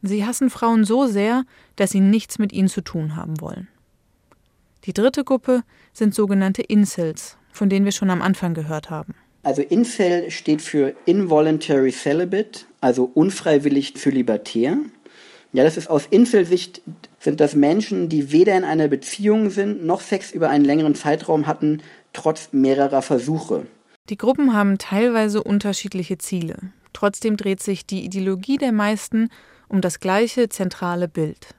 Sie 0.02 0.26
hassen 0.26 0.50
Frauen 0.50 0.84
so 0.84 1.06
sehr, 1.06 1.44
dass 1.76 1.90
sie 1.90 2.00
nichts 2.00 2.38
mit 2.38 2.52
ihnen 2.52 2.68
zu 2.68 2.82
tun 2.82 3.16
haben 3.16 3.40
wollen. 3.40 3.68
Die 4.84 4.92
dritte 4.92 5.24
Gruppe 5.24 5.62
sind 5.94 6.14
sogenannte 6.14 6.60
Incels, 6.60 7.38
von 7.50 7.70
denen 7.70 7.86
wir 7.86 7.92
schon 7.92 8.10
am 8.10 8.20
Anfang 8.20 8.52
gehört 8.52 8.90
haben. 8.90 9.14
Also 9.42 9.62
Incel 9.62 10.30
steht 10.30 10.60
für 10.60 10.94
Involuntary 11.06 11.92
Celibate, 11.92 12.66
also 12.80 13.10
unfreiwillig 13.14 13.94
für 13.96 14.10
libertär. 14.10 14.76
Ja, 15.52 15.64
das 15.64 15.76
ist 15.76 15.88
aus 15.88 16.06
Inselsicht 16.10 16.82
sind 17.24 17.40
das 17.40 17.54
Menschen, 17.54 18.10
die 18.10 18.30
weder 18.30 18.56
in 18.56 18.64
einer 18.64 18.86
Beziehung 18.86 19.48
sind, 19.48 19.84
noch 19.84 20.02
Sex 20.02 20.30
über 20.30 20.50
einen 20.50 20.64
längeren 20.64 20.94
Zeitraum 20.94 21.46
hatten, 21.46 21.82
trotz 22.12 22.50
mehrerer 22.52 23.02
Versuche. 23.02 23.66
Die 24.10 24.18
Gruppen 24.18 24.52
haben 24.52 24.76
teilweise 24.76 25.42
unterschiedliche 25.42 26.18
Ziele. 26.18 26.58
Trotzdem 26.92 27.38
dreht 27.38 27.62
sich 27.62 27.86
die 27.86 28.04
Ideologie 28.04 28.58
der 28.58 28.72
meisten 28.72 29.30
um 29.68 29.80
das 29.80 29.98
gleiche 29.98 30.50
zentrale 30.50 31.08
Bild. 31.08 31.54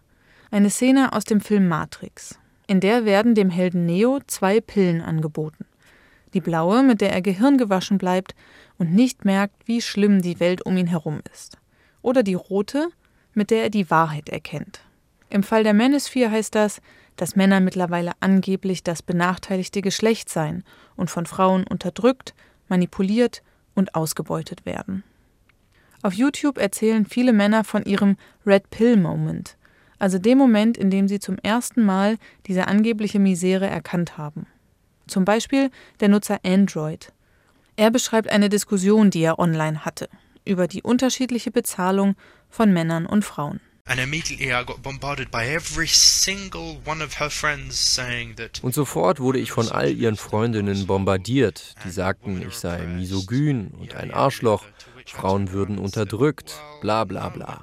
Eine 0.51 0.69
Szene 0.69 1.11
aus 1.13 1.23
dem 1.23 1.41
Film 1.41 1.67
Matrix. 1.67 2.39
In 2.67 2.79
der 2.79 3.03
werden 3.03 3.33
dem 3.33 3.49
Helden 3.49 3.85
Neo 3.85 4.19
zwei 4.27 4.61
Pillen 4.61 5.01
angeboten. 5.01 5.65
Die 6.35 6.41
blaue, 6.41 6.83
mit 6.83 7.01
der 7.01 7.11
er 7.11 7.21
gehirngewaschen 7.21 7.97
bleibt 7.97 8.35
und 8.77 8.93
nicht 8.93 9.25
merkt, 9.25 9.67
wie 9.67 9.81
schlimm 9.81 10.21
die 10.21 10.39
Welt 10.39 10.63
um 10.63 10.77
ihn 10.77 10.87
herum 10.87 11.21
ist. 11.33 11.57
Oder 12.03 12.21
die 12.21 12.35
rote, 12.35 12.89
mit 13.33 13.49
der 13.49 13.63
er 13.63 13.69
die 13.69 13.89
Wahrheit 13.89 14.29
erkennt. 14.29 14.84
Im 15.29 15.43
Fall 15.43 15.63
der 15.63 15.73
Manosphere 15.73 16.31
heißt 16.31 16.55
das, 16.55 16.81
dass 17.15 17.35
Männer 17.35 17.59
mittlerweile 17.59 18.11
angeblich 18.19 18.83
das 18.83 19.01
benachteiligte 19.01 19.81
Geschlecht 19.81 20.29
seien 20.29 20.63
und 20.95 21.09
von 21.09 21.25
Frauen 21.25 21.65
unterdrückt, 21.65 22.33
manipuliert 22.67 23.41
und 23.73 23.95
ausgebeutet 23.95 24.65
werden. 24.65 25.03
Auf 26.01 26.13
YouTube 26.13 26.57
erzählen 26.57 27.05
viele 27.05 27.33
Männer 27.33 27.63
von 27.63 27.83
ihrem 27.83 28.17
Red 28.45 28.69
Pill 28.69 28.97
Moment, 28.97 29.57
also 29.97 30.19
dem 30.19 30.37
Moment, 30.37 30.77
in 30.77 30.91
dem 30.91 31.07
sie 31.07 31.19
zum 31.19 31.37
ersten 31.39 31.83
Mal 31.83 32.17
diese 32.45 32.67
angebliche 32.67 33.19
Misere 33.19 33.67
erkannt 33.67 34.17
haben. 34.17 34.45
Zum 35.07 35.25
Beispiel 35.25 35.71
der 35.99 36.09
Nutzer 36.09 36.39
Android. 36.45 37.11
Er 37.75 37.91
beschreibt 37.91 38.29
eine 38.29 38.49
Diskussion, 38.49 39.09
die 39.09 39.21
er 39.21 39.39
online 39.39 39.85
hatte, 39.85 40.09
über 40.45 40.67
die 40.67 40.83
unterschiedliche 40.83 41.51
Bezahlung 41.51 42.15
von 42.49 42.71
Männern 42.71 43.05
und 43.05 43.25
Frauen. 43.25 43.59
Und 48.63 48.73
sofort 48.73 49.19
wurde 49.19 49.37
ich 49.37 49.51
von 49.51 49.69
all 49.69 49.91
ihren 49.91 50.15
Freundinnen 50.15 50.87
bombardiert, 50.87 51.75
die 51.85 51.91
sagten, 51.91 52.41
ich 52.41 52.55
sei 52.55 52.79
misogyn 52.87 53.67
und 53.79 53.93
ein 53.95 54.11
Arschloch, 54.11 54.65
Frauen 55.05 55.51
würden 55.51 55.77
unterdrückt, 55.77 56.59
bla 56.81 57.03
bla 57.03 57.29
bla. 57.29 57.61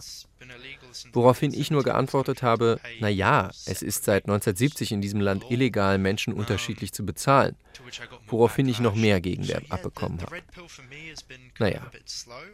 Woraufhin 1.12 1.52
ich 1.52 1.72
nur 1.72 1.82
geantwortet 1.82 2.42
habe, 2.42 2.78
na 3.00 3.08
ja, 3.08 3.50
es 3.66 3.82
ist 3.82 4.04
seit 4.04 4.24
1970 4.26 4.92
in 4.92 5.00
diesem 5.00 5.20
Land 5.20 5.50
illegal, 5.50 5.98
Menschen 5.98 6.34
unterschiedlich 6.34 6.92
zu 6.92 7.04
bezahlen. 7.04 7.56
Woraufhin 8.26 8.68
ich 8.68 8.80
noch 8.80 8.94
mehr 8.94 9.20
Gegenwehr 9.20 9.62
abbekommen 9.68 10.20
habe. 10.20 10.42
Naja, 11.58 11.90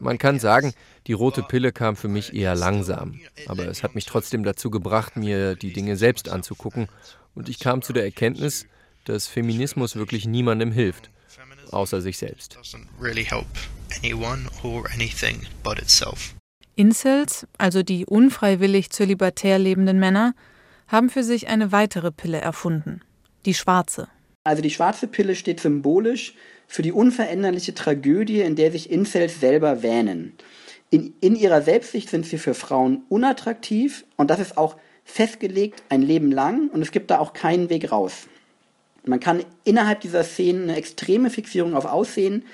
man 0.00 0.18
kann 0.18 0.38
sagen, 0.38 0.72
die 1.06 1.12
rote 1.12 1.42
Pille 1.42 1.72
kam 1.72 1.96
für 1.96 2.08
mich 2.08 2.34
eher 2.34 2.54
langsam, 2.54 3.20
aber 3.46 3.66
es 3.66 3.82
hat 3.82 3.94
mich 3.94 4.06
trotzdem 4.06 4.44
dazu 4.44 4.70
gebracht, 4.70 5.16
mir 5.16 5.54
die 5.54 5.72
Dinge 5.72 5.96
selbst 5.96 6.28
anzugucken 6.28 6.88
und 7.34 7.48
ich 7.48 7.58
kam 7.58 7.82
zu 7.82 7.92
der 7.92 8.04
Erkenntnis, 8.04 8.66
dass 9.04 9.26
Feminismus 9.26 9.96
wirklich 9.96 10.26
niemandem 10.26 10.72
hilft, 10.72 11.10
außer 11.70 12.00
sich 12.00 12.18
selbst. 12.18 12.58
Incels, 16.76 17.46
also 17.58 17.82
die 17.82 18.06
unfreiwillig 18.06 18.90
zölibatär 18.90 19.58
lebenden 19.58 19.98
Männer, 19.98 20.34
haben 20.86 21.10
für 21.10 21.24
sich 21.24 21.48
eine 21.48 21.72
weitere 21.72 22.10
Pille 22.10 22.40
erfunden, 22.40 23.02
die 23.46 23.54
schwarze. 23.54 24.08
Also 24.48 24.62
die 24.62 24.70
schwarze 24.70 25.08
Pille 25.08 25.34
steht 25.34 25.60
symbolisch 25.60 26.32
für 26.66 26.80
die 26.80 26.90
unveränderliche 26.90 27.74
Tragödie, 27.74 28.40
in 28.40 28.56
der 28.56 28.72
sich 28.72 28.90
Incels 28.90 29.40
selber 29.40 29.82
wähnen. 29.82 30.32
In, 30.88 31.12
in 31.20 31.36
ihrer 31.36 31.60
Selbstsicht 31.60 32.08
sind 32.08 32.24
sie 32.24 32.38
für 32.38 32.54
Frauen 32.54 33.02
unattraktiv 33.10 34.06
und 34.16 34.30
das 34.30 34.40
ist 34.40 34.56
auch 34.56 34.76
festgelegt 35.04 35.82
ein 35.90 36.00
Leben 36.00 36.32
lang 36.32 36.70
und 36.70 36.80
es 36.80 36.92
gibt 36.92 37.10
da 37.10 37.18
auch 37.18 37.34
keinen 37.34 37.68
Weg 37.68 37.92
raus. 37.92 38.26
Man 39.04 39.20
kann 39.20 39.44
innerhalb 39.64 40.00
dieser 40.00 40.24
Szenen 40.24 40.62
eine 40.62 40.76
extreme 40.76 41.28
Fixierung 41.28 41.74
auf 41.74 41.84
Aussehen 41.84 42.46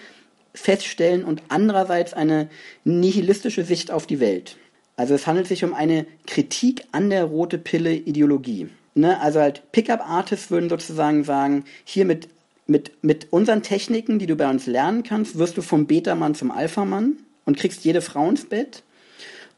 feststellen 0.52 1.24
und 1.24 1.44
andererseits 1.46 2.12
eine 2.12 2.48
nihilistische 2.82 3.62
Sicht 3.62 3.92
auf 3.92 4.08
die 4.08 4.18
Welt. 4.18 4.56
Also 4.96 5.14
es 5.14 5.28
handelt 5.28 5.46
sich 5.46 5.62
um 5.62 5.74
eine 5.74 6.06
Kritik 6.26 6.86
an 6.90 7.08
der 7.08 7.22
rote 7.22 7.56
Pille 7.56 7.94
Ideologie. 7.94 8.68
Ne? 8.94 9.20
Also 9.20 9.40
halt 9.40 9.62
Pickup-Artists 9.72 10.50
würden 10.50 10.68
sozusagen 10.68 11.24
sagen, 11.24 11.64
hier 11.84 12.04
mit, 12.04 12.28
mit, 12.66 12.92
mit 13.02 13.32
unseren 13.32 13.62
Techniken, 13.62 14.18
die 14.18 14.26
du 14.26 14.36
bei 14.36 14.48
uns 14.48 14.66
lernen 14.66 15.02
kannst, 15.02 15.38
wirst 15.38 15.56
du 15.56 15.62
vom 15.62 15.86
Beta-Mann 15.86 16.34
zum 16.34 16.50
Alpha-Mann 16.50 17.14
und 17.44 17.58
kriegst 17.58 17.84
jede 17.84 18.00
Frau 18.00 18.28
ins 18.28 18.46
Bett. 18.46 18.82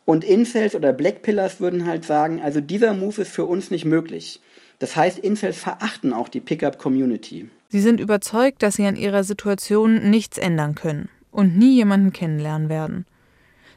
Und 0.05 0.25
Incels 0.25 0.75
oder 0.75 0.93
Blackpillers 0.93 1.61
würden 1.61 1.87
halt 1.87 2.05
sagen, 2.05 2.40
also 2.40 2.61
dieser 2.61 2.95
Move 2.95 3.23
ist 3.23 3.33
für 3.33 3.45
uns 3.45 3.71
nicht 3.71 3.85
möglich. 3.85 4.40
Das 4.78 4.95
heißt, 4.95 5.19
Incels 5.19 5.59
verachten 5.59 6.12
auch 6.12 6.28
die 6.28 6.40
Pickup-Community. 6.40 7.49
Sie 7.69 7.81
sind 7.81 7.99
überzeugt, 7.99 8.62
dass 8.62 8.75
sie 8.75 8.87
an 8.87 8.97
ihrer 8.97 9.25
Situation 9.25 10.11
nichts 10.11 10.38
ändern 10.38 10.75
können 10.75 11.09
und 11.33 11.59
nie 11.59 11.75
jemanden 11.75 12.12
kennenlernen 12.12 12.69
werden. 12.69 13.05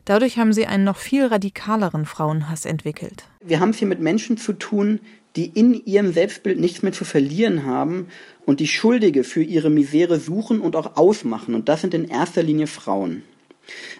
Dadurch 0.05 0.37
haben 0.37 0.53
sie 0.53 0.65
einen 0.65 0.83
noch 0.83 0.97
viel 0.97 1.25
radikaleren 1.25 2.05
Frauenhass 2.05 2.65
entwickelt. 2.65 3.25
Wir 3.41 3.59
haben 3.59 3.71
es 3.71 3.77
hier 3.77 3.87
mit 3.87 3.99
Menschen 3.99 4.37
zu 4.37 4.53
tun, 4.53 4.99
die 5.35 5.47
in 5.47 5.85
ihrem 5.85 6.11
Selbstbild 6.11 6.59
nichts 6.59 6.81
mehr 6.81 6.91
zu 6.91 7.05
verlieren 7.05 7.65
haben 7.65 8.07
und 8.45 8.59
die 8.59 8.67
Schuldige 8.67 9.23
für 9.23 9.43
ihre 9.43 9.69
Misere 9.69 10.19
suchen 10.19 10.59
und 10.59 10.75
auch 10.75 10.97
ausmachen. 10.97 11.53
Und 11.53 11.69
das 11.69 11.81
sind 11.81 11.93
in 11.93 12.09
erster 12.09 12.43
Linie 12.43 12.67
Frauen. 12.67 13.23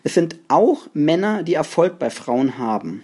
Es 0.04 0.16
sind 0.16 0.38
auch 0.48 0.88
Männer, 0.94 1.44
die 1.44 1.54
Erfolg 1.54 2.00
bei 2.00 2.10
Frauen 2.10 2.58
haben. 2.58 3.04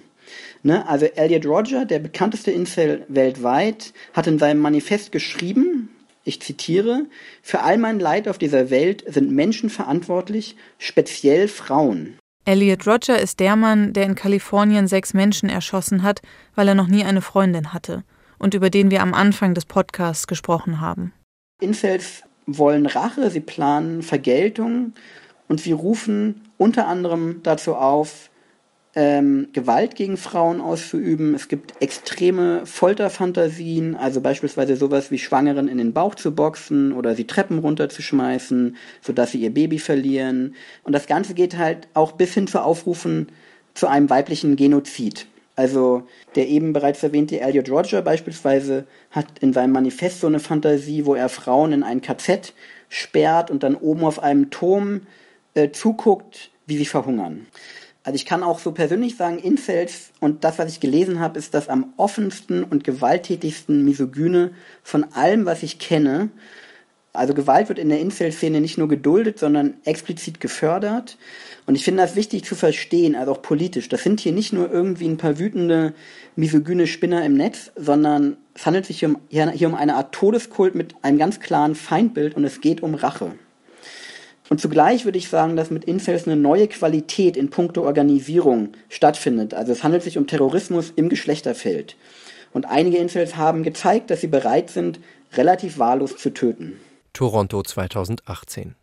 Ne? 0.63 0.87
Also 0.87 1.05
Elliot 1.05 1.45
Roger, 1.45 1.85
der 1.85 1.99
bekannteste 1.99 2.51
Incel 2.51 3.05
weltweit, 3.07 3.93
hat 4.13 4.25
in 4.25 4.39
seinem 4.39 4.61
Manifest 4.61 5.11
geschrieben, 5.11 5.89
ich 6.23 6.41
zitiere, 6.41 7.05
für 7.43 7.61
all 7.61 7.77
mein 7.77 7.99
Leid 7.99 8.27
auf 8.27 8.39
dieser 8.39 8.71
Welt 8.71 9.03
sind 9.07 9.29
Menschen 9.29 9.69
verantwortlich, 9.69 10.55
speziell 10.79 11.47
Frauen. 11.47 12.17
Elliot 12.45 12.87
Roger 12.87 13.19
ist 13.19 13.39
der 13.39 13.55
Mann, 13.55 13.93
der 13.93 14.05
in 14.05 14.15
Kalifornien 14.15 14.87
sechs 14.87 15.13
Menschen 15.13 15.49
erschossen 15.49 16.01
hat, 16.01 16.23
weil 16.55 16.67
er 16.67 16.75
noch 16.75 16.87
nie 16.87 17.03
eine 17.03 17.21
Freundin 17.21 17.71
hatte 17.73 18.03
und 18.39 18.53
über 18.53 18.69
den 18.69 18.91
wir 18.91 19.01
am 19.01 19.13
Anfang 19.13 19.53
des 19.53 19.65
Podcasts 19.65 20.27
gesprochen 20.27 20.81
haben. 20.81 21.13
Incels 21.61 22.23
wollen 22.45 22.85
Rache, 22.85 23.29
sie 23.29 23.39
planen 23.39 24.01
Vergeltung 24.01 24.93
und 25.47 25.61
sie 25.61 25.71
rufen 25.71 26.41
unter 26.57 26.87
anderem 26.87 27.41
dazu 27.43 27.75
auf, 27.75 28.29
ähm, 28.95 29.49
Gewalt 29.51 29.95
gegen 29.95 30.15
Frauen 30.15 30.61
auszuüben. 30.61 31.35
Es 31.35 31.49
gibt 31.49 31.81
extreme 31.81 32.65
Folterfantasien, 32.65 33.95
also 33.95 34.21
beispielsweise 34.21 34.77
sowas 34.77 35.11
wie 35.11 35.19
Schwangeren 35.19 35.67
in 35.67 35.77
den 35.77 35.91
Bauch 35.91 36.15
zu 36.15 36.33
boxen 36.33 36.93
oder 36.93 37.13
sie 37.13 37.27
Treppen 37.27 37.59
runterzuschmeißen, 37.59 38.77
sodass 39.01 39.31
sie 39.31 39.39
ihr 39.39 39.53
Baby 39.53 39.79
verlieren. 39.79 40.55
Und 40.83 40.93
das 40.93 41.07
Ganze 41.07 41.33
geht 41.33 41.57
halt 41.57 41.89
auch 41.93 42.13
bis 42.13 42.33
hin 42.33 42.47
zu 42.47 42.61
Aufrufen 42.61 43.27
zu 43.73 43.87
einem 43.87 44.09
weiblichen 44.09 44.55
Genozid. 44.55 45.27
Also 45.55 46.03
der 46.35 46.47
eben 46.47 46.73
bereits 46.73 47.01
erwähnte 47.01 47.39
Elliot 47.39 47.69
Roger 47.69 48.01
beispielsweise 48.01 48.85
hat 49.11 49.39
in 49.39 49.53
seinem 49.53 49.71
Manifest 49.71 50.19
so 50.19 50.27
eine 50.27 50.39
Fantasie, 50.39 51.05
wo 51.05 51.15
er 51.15 51.29
Frauen 51.29 51.71
in 51.71 51.83
ein 51.83 52.01
KZ 52.01 52.53
sperrt 52.89 53.49
und 53.51 53.63
dann 53.63 53.75
oben 53.75 54.03
auf 54.03 54.21
einem 54.21 54.49
Turm 54.49 55.01
äh, 55.53 55.71
zuguckt, 55.71 56.51
wie 56.65 56.77
sie 56.77 56.85
verhungern. 56.85 57.47
Also 58.03 58.15
ich 58.15 58.25
kann 58.25 58.43
auch 58.43 58.59
so 58.59 58.71
persönlich 58.71 59.15
sagen, 59.15 59.39
Incels 59.39 60.11
und 60.19 60.43
das, 60.43 60.59
was 60.59 60.71
ich 60.71 60.79
gelesen 60.79 61.19
habe, 61.19 61.39
ist 61.39 61.55
das 61.55 61.69
am 61.69 61.93
offensten 61.97 62.63
und 62.63 62.83
gewalttätigsten 62.83 63.83
Misogyne 63.83 64.51
von 64.83 65.05
allem, 65.13 65.45
was 65.45 65.63
ich 65.63 65.79
kenne. 65.79 66.29
Also 67.15 67.33
Gewalt 67.33 67.69
wird 67.69 67.79
in 67.79 67.89
der 67.89 67.99
Incel-Szene 67.99 68.61
nicht 68.61 68.77
nur 68.77 68.87
geduldet, 68.87 69.39
sondern 69.39 69.75
explizit 69.83 70.39
gefördert. 70.39 71.17
Und 71.65 71.75
ich 71.75 71.83
finde 71.83 72.03
das 72.03 72.15
wichtig 72.15 72.43
zu 72.43 72.55
verstehen, 72.55 73.15
also 73.15 73.31
auch 73.31 73.41
politisch. 73.41 73.89
Das 73.89 74.03
sind 74.03 74.19
hier 74.19 74.31
nicht 74.31 74.53
nur 74.53 74.71
irgendwie 74.71 75.07
ein 75.07 75.17
paar 75.17 75.39
wütende, 75.39 75.93
misogyne 76.35 76.87
Spinner 76.87 77.25
im 77.25 77.35
Netz, 77.35 77.71
sondern 77.75 78.37
es 78.53 78.65
handelt 78.65 78.85
sich 78.85 78.99
hier 78.99 79.09
um, 79.09 79.17
hier 79.29 79.67
um 79.67 79.75
eine 79.75 79.95
Art 79.95 80.13
Todeskult 80.13 80.75
mit 80.75 80.95
einem 81.01 81.17
ganz 81.17 81.39
klaren 81.39 81.75
Feindbild 81.75 82.35
und 82.35 82.43
es 82.43 82.61
geht 82.61 82.83
um 82.83 82.93
Rache. 82.93 83.31
Und 84.49 84.61
zugleich 84.61 85.05
würde 85.05 85.17
ich 85.17 85.29
sagen, 85.29 85.55
dass 85.55 85.71
mit 85.71 85.85
Incels 85.85 86.27
eine 86.27 86.35
neue 86.35 86.67
Qualität 86.67 87.35
in 87.35 87.49
puncto 87.49 87.83
Organisierung 87.83 88.69
stattfindet. 88.89 89.55
Also 89.55 89.71
es 89.71 89.83
handelt 89.83 90.03
sich 90.03 90.19
um 90.19 90.27
Terrorismus 90.27 90.93
im 90.95 91.09
Geschlechterfeld. 91.09 91.95
Und 92.53 92.65
einige 92.65 92.97
Incels 92.97 93.37
haben 93.37 93.63
gezeigt, 93.63 94.11
dass 94.11 94.21
sie 94.21 94.27
bereit 94.27 94.69
sind, 94.69 94.99
relativ 95.33 95.79
wahllos 95.79 96.15
zu 96.15 96.29
töten. 96.29 96.79
Toronto 97.15 97.63
2018. 97.63 98.75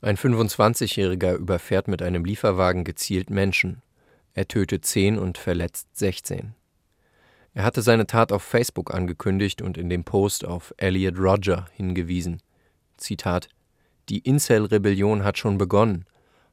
Ein 0.00 0.16
25-Jähriger 0.16 1.34
überfährt 1.34 1.88
mit 1.88 2.00
einem 2.00 2.24
Lieferwagen 2.24 2.84
gezielt 2.84 3.28
Menschen. 3.28 3.82
Er 4.32 4.48
tötet 4.48 4.86
10 4.86 5.18
und 5.18 5.36
verletzt 5.36 5.88
16. 5.92 6.54
Er 7.52 7.64
hatte 7.64 7.82
seine 7.82 8.06
Tat 8.06 8.32
auf 8.32 8.42
Facebook 8.42 8.94
angekündigt 8.94 9.60
und 9.60 9.76
in 9.76 9.90
dem 9.90 10.04
Post 10.04 10.46
auf 10.46 10.72
Elliot 10.78 11.18
Roger 11.18 11.66
hingewiesen. 11.74 12.40
Zitat 12.96 13.50
die 14.08 14.20
Incel-Rebellion 14.20 15.22
hat 15.22 15.36
schon 15.36 15.58
begonnen. 15.58 16.06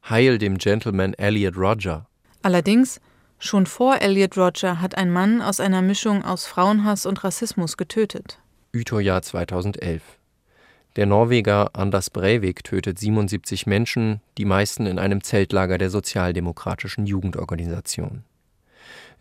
Heil 0.10 0.39
dem 0.39 0.58
Gentleman 0.58 1.13
Elliot 1.13 1.56
Roger. 1.56 2.10
Allerdings, 2.41 2.99
schon 3.39 3.65
vor 3.65 4.01
Elliot 4.01 4.38
Roger 4.38 4.82
hat 4.82 4.97
ein 4.97 5.10
Mann 5.10 5.41
aus 5.41 5.62
einer 5.62 5.82
Mischung 5.82 6.25
aus 6.25 6.45
Frauenhass 6.45 7.06
und 7.06 7.23
Rassismus 7.23 7.77
getötet. 7.77 8.39
Uto-Jahr 8.75 9.21
2011. 9.21 10.01
Der 10.97 11.06
Norweger 11.06 11.69
Anders 11.73 12.10
Breivik 12.10 12.65
tötet 12.65 12.99
77 12.99 13.65
Menschen, 13.65 14.19
die 14.38 14.43
meisten 14.43 14.86
in 14.86 14.99
einem 14.99 15.23
Zeltlager 15.23 15.77
der 15.77 15.89
sozialdemokratischen 15.89 17.06
Jugendorganisation. 17.06 18.23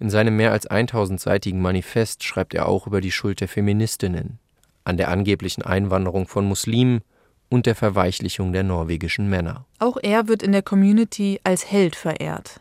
In 0.01 0.11
seinem 0.11 0.37
mehr 0.37 0.51
als 0.51 0.69
1000-seitigen 0.69 1.61
Manifest 1.61 2.25
schreibt 2.25 2.55
er 2.55 2.67
auch 2.67 2.89
über 2.89 3.01
die 3.01 3.13
Schuld 3.13 3.41
der 3.41 3.47
Feministinnen, 3.47 4.41
an 4.83 4.97
der 4.97 5.11
angeblichen 5.11 5.63
Einwanderung 5.63 6.27
von 6.27 6.45
Muslimen 6.45 7.03
und 7.51 7.67
der 7.67 7.77
Verweichlichung 7.77 8.53
der 8.53 8.65
norwegischen 8.65 9.29
Männer. 9.29 9.67
Auch 9.79 9.99
er 10.03 10.27
wird 10.27 10.43
in 10.43 10.51
der 10.51 10.63
Community 10.63 11.39
als 11.45 11.71
Held 11.71 11.95
verehrt. 11.95 12.61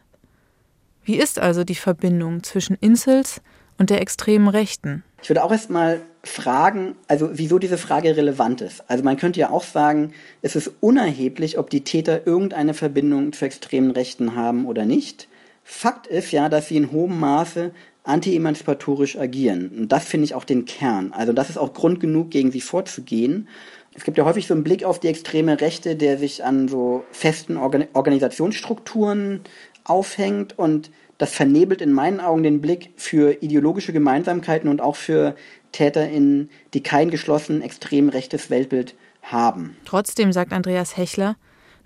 Wie 1.04 1.15
ist 1.15 1.39
also 1.39 1.63
die 1.63 1.76
Verbindung 1.76 2.43
zwischen 2.43 2.76
Incels 2.76 3.41
und 3.80 3.89
der 3.89 4.02
extremen 4.02 4.50
Rechten? 4.50 5.04
Ich 5.24 5.30
würde 5.30 5.43
auch 5.43 5.52
erstmal 5.52 6.02
fragen, 6.23 6.95
also 7.08 7.29
wieso 7.34 7.60
diese 7.60 7.77
Frage 7.77 8.17
relevant 8.17 8.62
ist. 8.62 8.84
Also 8.89 9.03
man 9.03 9.17
könnte 9.17 9.39
ja 9.39 9.49
auch 9.49 9.63
sagen, 9.63 10.13
es 10.41 10.55
ist 10.55 10.71
unerheblich, 10.82 11.58
ob 11.58 11.69
die 11.69 11.84
Täter 11.84 12.27
irgendeine 12.27 12.73
Verbindung 12.73 13.32
zu 13.32 13.45
extremen 13.45 13.91
Rechten 13.91 14.36
haben 14.36 14.65
oder 14.65 14.86
nicht. 14.86 15.27
Fakt 15.63 16.08
ist 16.08 16.32
ja, 16.32 16.49
dass 16.49 16.67
sie 16.67 16.77
in 16.77 16.91
hohem 16.91 17.19
Maße 17.19 17.71
anti-emanzipatorisch 18.03 19.17
agieren. 19.17 19.69
Und 19.77 19.91
das 19.91 20.05
finde 20.05 20.25
ich 20.25 20.34
auch 20.34 20.43
den 20.43 20.65
Kern. 20.65 21.13
Also 21.13 21.32
das 21.32 21.49
ist 21.49 21.58
auch 21.58 21.73
Grund 21.73 21.99
genug, 21.99 22.32
gegen 22.32 22.51
sie 22.51 22.62
vorzugehen. 22.62 23.47
Es 23.93 24.03
gibt 24.03 24.17
ja 24.17 24.25
häufig 24.25 24.47
so 24.47 24.53
einen 24.53 24.63
Blick 24.63 24.84
auf 24.84 24.99
die 24.99 25.08
extreme 25.08 25.62
Rechte, 25.62 25.95
der 25.95 26.17
sich 26.17 26.43
an 26.43 26.67
so 26.67 27.03
festen 27.12 27.58
Organ 27.58 27.88
Organisationsstrukturen 27.93 29.41
aufhängt 29.84 30.58
und 30.58 30.91
das 31.19 31.34
vernebelt 31.34 31.82
in 31.82 31.91
meinen 31.91 32.21
Augen 32.21 32.43
den 32.43 32.62
Blick 32.62 32.91
für 32.95 33.43
ideologische 33.43 33.91
Gemeinsamkeiten 33.91 34.69
und 34.69 34.79
auch 34.79 34.95
für 34.95 35.36
TäterInnen, 35.71 36.49
die 36.73 36.84
kein 36.84 37.10
geschlossen 37.10 37.62
extrem 37.62 38.10
rechtes 38.10 38.49
Weltbild 38.49 38.95
haben. 39.21 39.75
Trotzdem 39.86 40.32
sagt 40.32 40.53
Andreas 40.53 40.97
Hechler, 40.97 41.36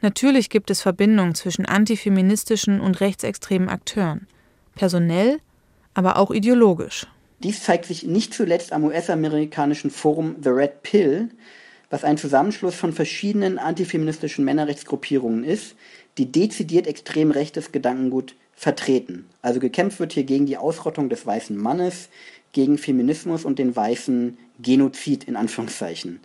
natürlich 0.02 0.50
gibt 0.50 0.70
es 0.70 0.82
Verbindungen 0.82 1.36
zwischen 1.36 1.66
antifeministischen 1.66 2.80
und 2.80 3.02
rechtsextremen 3.02 3.70
Akteuren. 3.70 4.28
Personell, 4.76 5.40
aber 5.94 6.18
auch 6.18 6.32
ideologisch. 6.32 7.08
Dies 7.40 7.64
zeigt 7.64 7.86
sich 7.86 8.04
nicht 8.04 8.34
zuletzt 8.34 8.72
am 8.72 8.86
US-amerikanischen 8.86 9.92
Forum 9.92 10.38
The 10.42 10.50
Red 10.50 10.82
Pill, 10.82 11.30
was 11.90 12.04
ein 12.04 12.18
Zusammenschluss 12.18 12.76
von 12.76 12.94
verschiedenen 12.94 13.60
antifeministischen 13.60 14.46
Männerrechtsgruppierungen 14.46 15.44
ist, 15.44 15.76
die 16.18 16.32
dezidiert 16.32 16.88
extrem 16.88 17.32
rechtes 17.32 17.72
Gedankengut 17.72 18.36
vertreten. 18.56 19.28
Also 19.42 19.60
gekämpft 19.60 20.00
wird 20.00 20.14
hier 20.14 20.24
gegen 20.24 20.46
die 20.46 20.58
Ausrottung 20.58 21.10
des 21.10 21.26
weißen 21.26 21.56
Mannes, 21.56 22.10
gegen 22.54 22.78
Feminismus 22.78 23.46
und 23.46 23.60
den 23.60 23.76
weißen 23.76 24.38
Genozid 24.60 25.26
in 25.26 25.36
Anführungszeichen. 25.36 26.20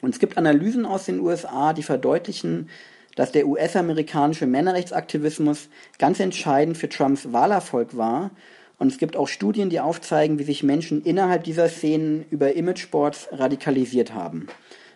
Und 0.00 0.10
es 0.10 0.18
gibt 0.18 0.36
Analysen 0.36 0.86
aus 0.86 1.06
den 1.06 1.20
USA, 1.20 1.72
die 1.72 1.82
verdeutlichen, 1.82 2.68
dass 3.16 3.32
der 3.32 3.48
US-amerikanische 3.48 4.46
Männerrechtsaktivismus 4.46 5.68
ganz 5.98 6.20
entscheidend 6.20 6.76
für 6.76 6.88
Trumps 6.88 7.32
Wahlerfolg 7.32 7.96
war. 7.96 8.30
Und 8.78 8.92
es 8.92 8.98
gibt 8.98 9.16
auch 9.16 9.26
Studien, 9.26 9.70
die 9.70 9.80
aufzeigen, 9.80 10.38
wie 10.38 10.44
sich 10.44 10.62
Menschen 10.62 11.02
innerhalb 11.02 11.42
dieser 11.42 11.68
Szenen 11.68 12.26
über 12.30 12.54
Imageboards 12.54 13.28
radikalisiert 13.32 14.14
haben. 14.14 14.46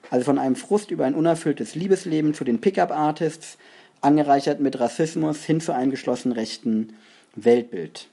Also 0.08 0.24
von 0.26 0.38
einem 0.38 0.54
Frust 0.54 0.92
über 0.92 1.04
ein 1.04 1.16
unerfülltes 1.16 1.74
Liebesleben 1.74 2.32
zu 2.32 2.44
den 2.44 2.60
Pickup-Artists, 2.60 3.58
angereichert 4.02 4.60
mit 4.60 4.78
Rassismus 4.78 5.42
hin 5.44 5.60
zu 5.60 5.72
einem 5.72 5.90
geschlossen 5.90 6.32
rechten 6.32 6.92
Weltbild. 7.34 8.08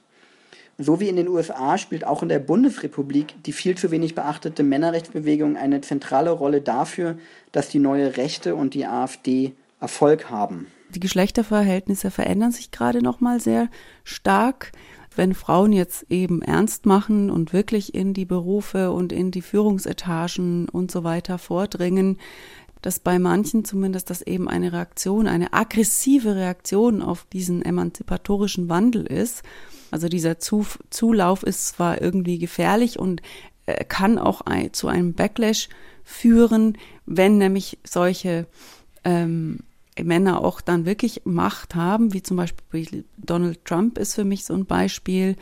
So 0.82 0.98
wie 0.98 1.10
in 1.10 1.16
den 1.16 1.28
USA 1.28 1.76
spielt 1.76 2.06
auch 2.06 2.22
in 2.22 2.30
der 2.30 2.38
Bundesrepublik 2.38 3.34
die 3.44 3.52
viel 3.52 3.76
zu 3.76 3.90
wenig 3.90 4.14
beachtete 4.14 4.62
Männerrechtsbewegung 4.62 5.58
eine 5.58 5.82
zentrale 5.82 6.30
Rolle 6.30 6.62
dafür, 6.62 7.18
dass 7.52 7.68
die 7.68 7.78
neue 7.78 8.16
Rechte 8.16 8.54
und 8.54 8.72
die 8.72 8.86
AfD 8.86 9.52
Erfolg 9.78 10.30
haben. 10.30 10.68
Die 10.94 11.00
Geschlechterverhältnisse 11.00 12.10
verändern 12.10 12.52
sich 12.52 12.70
gerade 12.70 13.02
noch 13.02 13.20
mal 13.20 13.40
sehr 13.40 13.68
stark. 14.04 14.72
Wenn 15.14 15.34
Frauen 15.34 15.72
jetzt 15.72 16.06
eben 16.08 16.40
ernst 16.40 16.86
machen 16.86 17.30
und 17.30 17.52
wirklich 17.52 17.94
in 17.94 18.14
die 18.14 18.24
Berufe 18.24 18.90
und 18.90 19.12
in 19.12 19.30
die 19.30 19.42
Führungsetagen 19.42 20.66
und 20.70 20.90
so 20.90 21.04
weiter 21.04 21.36
vordringen, 21.36 22.18
dass 22.80 23.00
bei 23.00 23.18
manchen 23.18 23.66
zumindest 23.66 24.08
das 24.08 24.22
eben 24.22 24.48
eine 24.48 24.72
Reaktion, 24.72 25.26
eine 25.26 25.52
aggressive 25.52 26.36
Reaktion 26.36 27.02
auf 27.02 27.26
diesen 27.30 27.62
emanzipatorischen 27.62 28.70
Wandel 28.70 29.04
ist. 29.06 29.42
Also 29.90 30.08
dieser 30.08 30.38
Zulauf 30.38 31.42
ist 31.42 31.68
zwar 31.68 32.00
irgendwie 32.00 32.38
gefährlich 32.38 32.98
und 32.98 33.22
äh, 33.66 33.84
kann 33.84 34.18
auch 34.18 34.42
zu 34.72 34.88
einem 34.88 35.14
Backlash 35.14 35.68
führen, 36.04 36.76
wenn 37.06 37.38
nämlich 37.38 37.78
solche 37.84 38.46
ähm, 39.04 39.60
Männer 40.02 40.42
auch 40.42 40.60
dann 40.60 40.86
wirklich 40.86 41.22
Macht 41.24 41.74
haben, 41.74 42.12
wie 42.12 42.22
zum 42.22 42.36
Beispiel 42.36 43.04
Donald 43.16 43.64
Trump 43.64 43.98
ist 43.98 44.14
für 44.14 44.24
mich 44.24 44.44
so 44.44 44.54
ein 44.54 44.66
Beispiel, 44.66 45.36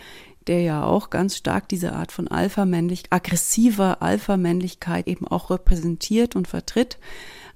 der 0.47 0.63
ja 0.63 0.85
auch 0.85 1.11
ganz 1.11 1.37
stark 1.37 1.69
diese 1.69 1.93
Art 1.93 2.11
von 2.11 2.29
Alpha-Männlichkeit, 2.29 3.13
aggressiver 3.13 4.03
Alpha-Männlichkeit 4.03 5.07
eben 5.07 5.29
auch 5.29 5.51
repräsentiert 5.51 6.37
und 6.37 6.49
vertritt. 6.49 6.99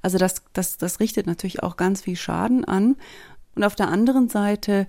Also 0.03 0.19
das, 0.19 0.43
das, 0.53 0.77
das 0.77 1.01
richtet 1.01 1.27
natürlich 1.27 1.63
auch 1.63 1.77
ganz 1.77 2.03
viel 2.03 2.17
Schaden 2.17 2.65
an. 2.65 2.97
Und 3.55 3.65
auf 3.65 3.75
der 3.75 3.89
anderen 3.89 4.29
Seite 4.29 4.87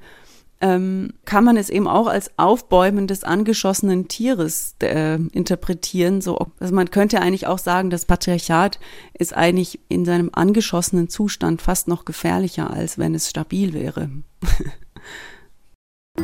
ähm, 0.61 1.13
kann 1.25 1.43
man 1.43 1.57
es 1.57 1.69
eben 1.69 1.87
auch 1.87 2.07
als 2.07 2.31
Aufbäumen 2.37 3.07
des 3.07 3.23
angeschossenen 3.23 4.07
Tieres 4.07 4.75
äh, 4.81 5.15
interpretieren. 5.15 6.21
So, 6.21 6.47
also 6.59 6.73
man 6.73 6.89
könnte 6.89 7.21
eigentlich 7.21 7.47
auch 7.47 7.59
sagen, 7.59 7.89
das 7.89 8.05
Patriarchat 8.05 8.79
ist 9.13 9.35
eigentlich 9.35 9.79
in 9.89 10.05
seinem 10.05 10.29
angeschossenen 10.31 11.09
Zustand 11.09 11.61
fast 11.61 11.87
noch 11.87 12.05
gefährlicher, 12.05 12.71
als 12.71 12.97
wenn 12.97 13.13
es 13.13 13.29
stabil 13.29 13.73
wäre. 13.73 14.09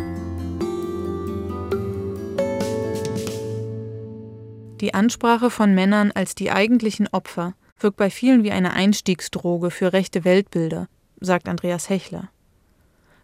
Die 4.82 4.94
Ansprache 4.94 5.50
von 5.50 5.76
Männern 5.76 6.12
als 6.14 6.36
die 6.36 6.52
eigentlichen 6.52 7.10
Opfer 7.10 7.54
wirkt 7.80 7.98
bei 7.98 8.10
vielen 8.10 8.44
wie 8.44 8.52
eine 8.52 8.72
Einstiegsdroge 8.72 9.72
für 9.72 9.92
rechte 9.92 10.24
Weltbilder, 10.24 10.88
sagt 11.20 11.50
Andreas 11.50 11.90
Hechler. 11.90 12.30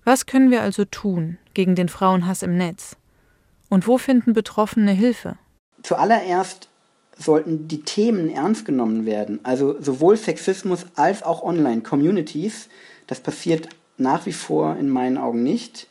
Was 0.06 0.28
können 0.28 0.52
wir 0.52 0.62
also 0.62 0.86
tun 0.86 1.40
gegen 1.56 1.74
den 1.74 1.90
Frauenhass 1.90 2.44
im 2.44 2.56
Netz? 2.56 2.96
Und 3.70 3.88
wo 3.88 3.98
finden 3.98 4.34
Betroffene 4.34 4.92
Hilfe? 4.92 5.38
Zuallererst 5.82 6.70
sollten 7.18 7.68
die 7.68 7.82
Themen 7.82 8.30
ernst 8.30 8.66
genommen 8.66 9.08
werden. 9.08 9.40
Also 9.42 9.82
sowohl 9.82 10.16
Sexismus 10.16 10.86
als 10.96 11.24
auch 11.24 11.42
Online-Communities. 11.42 12.70
Das 13.08 13.20
passiert 13.20 13.70
nach 13.98 14.28
wie 14.28 14.34
vor 14.34 14.78
in 14.78 14.90
meinen 14.90 15.18
Augen 15.18 15.42
nicht. 15.42 15.88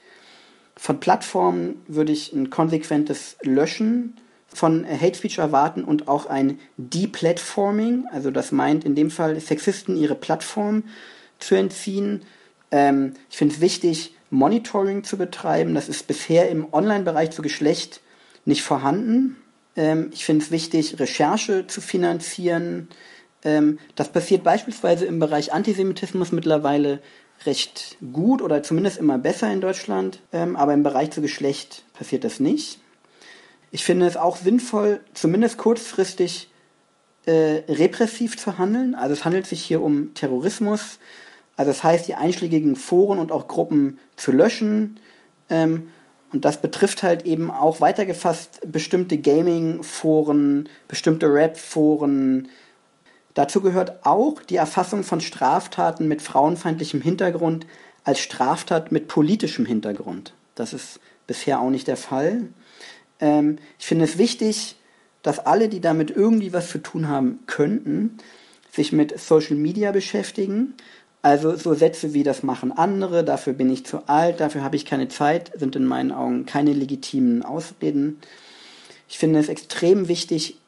Von 0.77 1.01
Plattformen 1.01 1.83
würde 1.89 2.13
ich 2.13 2.33
ein 2.33 2.51
konsequentes 2.51 3.37
Löschen 3.43 4.15
von 4.47 4.87
Hate 4.87 5.17
Speech 5.17 5.39
erwarten 5.39 5.83
und 5.83 6.07
auch 6.07 6.27
ein 6.27 6.61
Deplatforming, 6.77 8.05
also 8.13 8.31
das 8.31 8.53
meint 8.53 8.85
in 8.85 8.95
dem 8.95 9.11
Fall 9.11 9.41
Sexisten 9.41 9.97
ihre 9.97 10.15
Plattform 10.15 10.85
zu 11.41 11.57
entziehen. 11.57 12.23
Ähm, 12.75 13.15
ich 13.31 13.37
finde 13.37 13.55
es 13.55 13.61
wichtig, 13.61 14.17
Monitoring 14.31 15.05
zu 15.05 15.17
betreiben. 15.17 15.77
Das 15.77 15.89
ist 15.89 16.09
bisher 16.09 16.51
im 16.51 16.75
Online-Bereich 16.75 17.31
zu 17.31 17.41
Geschlecht 17.41 18.01
nicht 18.45 18.63
vorhanden. 18.63 19.37
Ähm, 19.77 20.11
ich 20.13 20.25
finde 20.25 20.45
es 20.45 20.51
wichtig, 20.51 20.99
Recherche 20.99 21.69
zu 21.69 21.81
finanzieren. 21.81 22.89
Ähm, 23.45 23.79
das 23.95 24.09
passiert 24.09 24.43
beispielsweise 24.43 25.05
im 25.05 25.21
Bereich 25.21 25.53
Antisemitismus 25.53 26.33
mittlerweile 26.33 27.01
recht 27.47 27.97
gut 28.13 28.43
oder 28.43 28.65
zumindest 28.65 28.99
immer 28.99 29.19
besser 29.19 29.53
in 29.53 29.61
Deutschland, 29.61 30.21
ähm, 30.33 30.57
aber 30.57 30.75
im 30.75 30.83
Bereich 30.83 31.13
zu 31.13 31.23
Geschlecht 31.23 31.85
passiert 31.93 32.25
das 32.25 32.41
nicht. 32.41 32.81
Ich 33.71 33.85
finde 33.85 34.07
es 34.07 34.17
auch 34.17 34.37
sinnvoll, 34.37 35.01
zumindest 35.15 35.59
kurzfristig 35.59 36.51
äh, 37.27 37.63
repressiv 37.69 38.37
zu 38.37 38.59
handeln. 38.59 38.97
Also 38.97 39.13
es 39.13 39.25
handelt 39.25 39.47
sich 39.47 39.63
hier 39.63 39.81
um 39.81 40.13
Terrorismus. 40.15 40.99
Also 41.57 41.71
das 41.71 41.85
heißt, 41.85 42.09
die 42.09 42.15
einschlägigen 42.15 42.77
Foren 42.77 43.19
und 43.19 43.33
auch 43.33 43.49
Gruppen 43.49 43.99
zu 44.17 44.33
löschen. 44.33 44.99
Ähm, 45.49 45.89
und 46.33 46.45
das 46.45 46.61
betrifft 46.61 47.03
halt 47.03 47.27
eben 47.27 47.51
auch 47.51 47.81
weitergefasst 47.81 48.61
bestimmte 48.67 49.19
Gaming-Foren, 49.19 50.69
bestimmte 50.89 51.33
Rap-Foren. 51.33 52.49
Dazu 53.35 53.61
gehört 53.61 54.05
auch 54.05 54.43
die 54.43 54.57
Erfassung 54.57 55.05
von 55.05 55.21
Straftaten 55.21 56.09
mit 56.09 56.23
frauenfeindlichem 56.23 57.01
Hintergrund 57.01 57.67
als 58.03 58.19
Straftat 58.19 58.93
mit 58.93 59.09
politischem 59.09 59.65
Hintergrund. 59.65 60.35
Das 60.55 60.73
ist 60.73 61.01
bisher 61.27 61.61
auch 61.61 61.71
nicht 61.71 61.87
der 61.87 61.97
Fall. 61.97 62.49
Ähm, 63.21 63.59
ich 63.79 63.87
finde 63.87 64.05
es 64.05 64.19
wichtig, 64.19 64.77
dass 65.23 65.39
alle, 65.39 65.69
die 65.69 65.81
damit 65.81 66.11
irgendwie 66.11 66.53
was 66.53 66.69
zu 66.69 66.79
tun 66.79 67.09
haben 67.09 67.41
könnten, 67.47 68.19
sich 68.71 68.93
mit 68.93 69.19
Social 69.19 69.57
Media 69.57 69.93
beschäftigen. 69.93 70.75
Also 71.25 71.57
so 71.57 71.73
Sätze 71.73 72.13
wie 72.13 72.23
das 72.23 72.43
machen 72.43 72.71
andere, 72.71 73.25
dafür 73.25 73.55
bin 73.55 73.73
ich 73.73 73.87
zu 73.87 74.07
alt, 74.09 74.41
dafür 74.41 74.63
habe 74.63 74.77
ich 74.77 74.85
keine 74.85 75.09
Zeit, 75.09 75.53
sind 75.59 75.75
in 75.75 75.87
meinen 75.87 76.13
Augen 76.13 76.45
keine 76.45 76.75
legitimen 76.75 77.43
Ausreden. 77.43 78.19
Ich 79.09 79.17
finde 79.17 79.39
es 79.39 79.49
extrem 79.49 80.09
wichtig, 80.09 80.59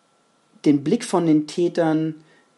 den 0.65 0.83
Blick 0.83 1.05
von 1.05 1.27
den 1.27 1.47
Tätern 1.47 2.15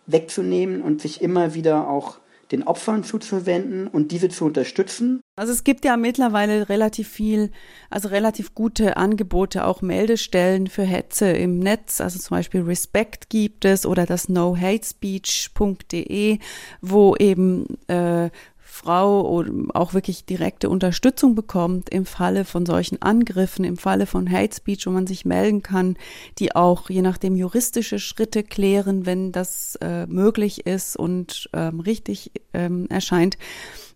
wegzunehmen 0.06 0.80
und 0.80 1.02
sich 1.02 1.22
immer 1.22 1.54
wieder 1.54 1.88
auch 1.88 2.18
den 2.52 2.62
Opfern 2.62 3.02
zuzuwenden 3.04 3.88
und 3.88 4.12
diese 4.12 4.28
zu 4.28 4.44
unterstützen. 4.46 5.20
Also 5.36 5.52
es 5.52 5.64
gibt 5.64 5.84
ja 5.84 5.96
mittlerweile 5.96 6.68
relativ 6.68 7.08
viel, 7.08 7.50
also 7.90 8.08
relativ 8.08 8.54
gute 8.54 8.96
Angebote, 8.96 9.66
auch 9.66 9.82
Meldestellen 9.82 10.66
für 10.66 10.82
Hetze 10.82 11.30
im 11.30 11.58
Netz. 11.58 12.00
Also 12.00 12.18
zum 12.18 12.36
Beispiel 12.36 12.62
Respect 12.62 13.30
gibt 13.30 13.64
es 13.64 13.86
oder 13.86 14.06
das 14.06 14.28
nohatespeech.de, 14.28 16.38
wo 16.80 17.16
eben 17.16 17.66
äh, 17.88 18.30
Frau 18.78 19.42
auch 19.74 19.92
wirklich 19.92 20.24
direkte 20.24 20.70
Unterstützung 20.70 21.34
bekommt 21.34 21.90
im 21.90 22.06
Falle 22.06 22.44
von 22.44 22.64
solchen 22.64 23.02
Angriffen, 23.02 23.64
im 23.64 23.76
Falle 23.76 24.06
von 24.06 24.30
Hate 24.30 24.54
Speech, 24.54 24.86
wo 24.86 24.90
man 24.90 25.08
sich 25.08 25.24
melden 25.24 25.62
kann, 25.62 25.96
die 26.38 26.54
auch 26.54 26.88
je 26.88 27.02
nachdem 27.02 27.34
juristische 27.34 27.98
Schritte 27.98 28.44
klären, 28.44 29.04
wenn 29.04 29.32
das 29.32 29.76
äh, 29.80 30.06
möglich 30.06 30.64
ist 30.66 30.96
und 30.96 31.50
ähm, 31.52 31.80
richtig 31.80 32.30
ähm, 32.54 32.86
erscheint. 32.88 33.36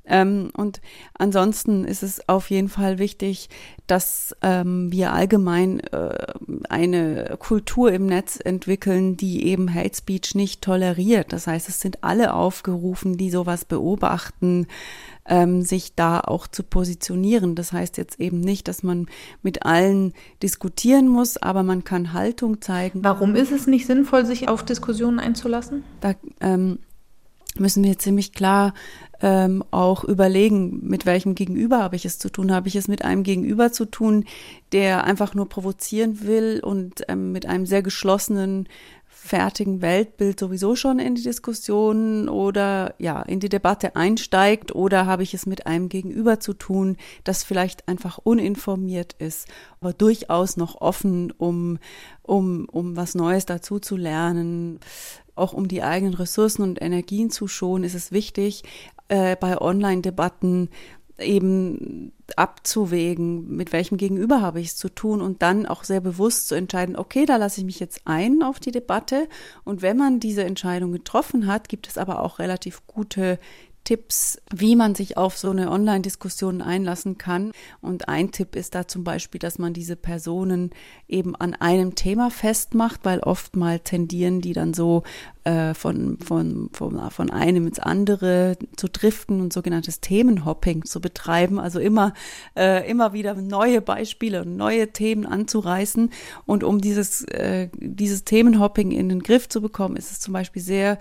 Ähm, 0.04 0.50
und 0.56 0.80
ansonsten 1.14 1.84
ist 1.84 2.02
es 2.02 2.28
auf 2.28 2.50
jeden 2.50 2.68
Fall 2.68 2.98
wichtig, 2.98 3.48
dass 3.86 4.34
ähm, 4.42 4.90
wir 4.90 5.12
allgemein 5.12 5.80
äh, 5.80 6.32
eine 6.68 7.36
Kultur 7.38 7.92
im 7.92 8.06
Netz 8.06 8.38
entwickeln, 8.42 9.16
die 9.16 9.46
eben 9.46 9.72
Hate 9.72 9.96
Speech 9.96 10.34
nicht 10.34 10.62
toleriert. 10.62 11.32
Das 11.32 11.46
heißt, 11.46 11.68
es 11.68 11.80
sind 11.80 12.02
alle 12.02 12.34
aufgerufen, 12.34 13.16
die 13.16 13.30
sowas 13.30 13.64
beobachten, 13.64 14.66
ähm, 15.26 15.62
sich 15.62 15.94
da 15.94 16.20
auch 16.20 16.48
zu 16.48 16.64
positionieren. 16.64 17.54
Das 17.54 17.72
heißt 17.72 17.96
jetzt 17.96 18.18
eben 18.18 18.40
nicht, 18.40 18.66
dass 18.66 18.82
man 18.82 19.06
mit 19.42 19.64
allen 19.64 20.14
diskutieren 20.42 21.06
muss, 21.06 21.36
aber 21.36 21.62
man 21.62 21.84
kann 21.84 22.12
Haltung 22.12 22.60
zeigen. 22.60 23.04
Warum 23.04 23.36
ist 23.36 23.52
es 23.52 23.68
nicht 23.68 23.86
sinnvoll, 23.86 24.26
sich 24.26 24.48
auf 24.48 24.64
Diskussionen 24.64 25.20
einzulassen? 25.20 25.84
Da 26.00 26.14
ähm, 26.40 26.78
müssen 27.58 27.84
wir 27.84 27.98
ziemlich 27.98 28.32
klar 28.32 28.74
ähm, 29.20 29.62
auch 29.70 30.04
überlegen, 30.04 30.80
mit 30.82 31.06
welchem 31.06 31.34
Gegenüber 31.34 31.78
habe 31.78 31.96
ich 31.96 32.04
es 32.04 32.18
zu 32.18 32.28
tun. 32.28 32.52
Habe 32.52 32.68
ich 32.68 32.76
es 32.76 32.88
mit 32.88 33.04
einem 33.04 33.22
Gegenüber 33.22 33.72
zu 33.72 33.84
tun, 33.84 34.24
der 34.72 35.04
einfach 35.04 35.34
nur 35.34 35.48
provozieren 35.48 36.22
will 36.22 36.60
und 36.62 37.02
ähm, 37.08 37.32
mit 37.32 37.46
einem 37.46 37.66
sehr 37.66 37.82
geschlossenen, 37.82 38.68
fertigen 39.24 39.82
Weltbild 39.82 40.40
sowieso 40.40 40.74
schon 40.74 40.98
in 40.98 41.14
die 41.14 41.22
Diskussion 41.22 42.28
oder 42.28 42.94
ja, 42.98 43.22
in 43.22 43.38
die 43.38 43.48
Debatte 43.48 43.94
einsteigt 43.94 44.74
oder 44.74 45.06
habe 45.06 45.22
ich 45.22 45.32
es 45.32 45.46
mit 45.46 45.64
einem 45.64 45.88
Gegenüber 45.88 46.40
zu 46.40 46.54
tun, 46.54 46.96
das 47.22 47.44
vielleicht 47.44 47.86
einfach 47.86 48.18
uninformiert 48.18 49.14
ist, 49.20 49.46
aber 49.80 49.92
durchaus 49.92 50.56
noch 50.56 50.80
offen, 50.80 51.30
um, 51.38 51.78
um, 52.22 52.64
um 52.64 52.96
was 52.96 53.14
Neues 53.14 53.46
dazu 53.46 53.78
zu 53.78 53.96
lernen, 53.96 54.80
auch 55.34 55.52
um 55.52 55.68
die 55.68 55.82
eigenen 55.82 56.14
Ressourcen 56.14 56.62
und 56.62 56.80
Energien 56.82 57.30
zu 57.30 57.48
schonen, 57.48 57.84
ist 57.84 57.94
es 57.94 58.12
wichtig, 58.12 58.62
äh, 59.08 59.36
bei 59.36 59.60
Online-Debatten 59.60 60.68
eben 61.18 62.12
abzuwägen, 62.36 63.54
mit 63.56 63.72
welchem 63.72 63.96
Gegenüber 63.96 64.40
habe 64.40 64.60
ich 64.60 64.68
es 64.68 64.76
zu 64.76 64.88
tun 64.88 65.20
und 65.20 65.42
dann 65.42 65.66
auch 65.66 65.84
sehr 65.84 66.00
bewusst 66.00 66.48
zu 66.48 66.54
entscheiden, 66.54 66.96
okay, 66.96 67.26
da 67.26 67.36
lasse 67.36 67.60
ich 67.60 67.66
mich 67.66 67.80
jetzt 67.80 68.02
ein 68.04 68.42
auf 68.42 68.60
die 68.60 68.70
Debatte. 68.70 69.28
Und 69.64 69.82
wenn 69.82 69.96
man 69.96 70.20
diese 70.20 70.44
Entscheidung 70.44 70.92
getroffen 70.92 71.46
hat, 71.46 71.68
gibt 71.68 71.88
es 71.88 71.98
aber 71.98 72.22
auch 72.22 72.38
relativ 72.38 72.86
gute 72.86 73.38
Tipps, 73.84 74.40
wie 74.52 74.76
man 74.76 74.94
sich 74.94 75.16
auf 75.16 75.36
so 75.36 75.50
eine 75.50 75.70
Online-Diskussion 75.70 76.62
einlassen 76.62 77.18
kann. 77.18 77.52
Und 77.80 78.08
ein 78.08 78.30
Tipp 78.30 78.54
ist 78.54 78.74
da 78.74 78.86
zum 78.86 79.02
Beispiel, 79.02 79.38
dass 79.38 79.58
man 79.58 79.72
diese 79.72 79.96
Personen 79.96 80.70
eben 81.08 81.34
an 81.34 81.54
einem 81.54 81.94
Thema 81.94 82.30
festmacht, 82.30 83.00
weil 83.04 83.20
oftmals 83.20 83.82
tendieren 83.84 84.40
die 84.40 84.52
dann 84.52 84.72
so 84.72 85.02
äh, 85.44 85.74
von, 85.74 86.18
von, 86.18 86.70
von, 86.72 87.10
von 87.10 87.30
einem 87.30 87.66
ins 87.66 87.80
andere 87.80 88.56
zu 88.76 88.88
driften 88.88 89.40
und 89.40 89.52
sogenanntes 89.52 90.00
Themenhopping 90.00 90.84
zu 90.84 91.00
betreiben. 91.00 91.58
Also 91.58 91.80
immer, 91.80 92.14
äh, 92.56 92.88
immer 92.88 93.12
wieder 93.12 93.34
neue 93.34 93.80
Beispiele 93.80 94.42
und 94.42 94.56
neue 94.56 94.92
Themen 94.92 95.26
anzureißen. 95.26 96.10
Und 96.46 96.62
um 96.62 96.80
dieses, 96.80 97.24
äh, 97.24 97.68
dieses 97.74 98.22
Themenhopping 98.22 98.92
in 98.92 99.08
den 99.08 99.22
Griff 99.24 99.48
zu 99.48 99.60
bekommen, 99.60 99.96
ist 99.96 100.12
es 100.12 100.20
zum 100.20 100.32
Beispiel 100.32 100.62
sehr 100.62 100.98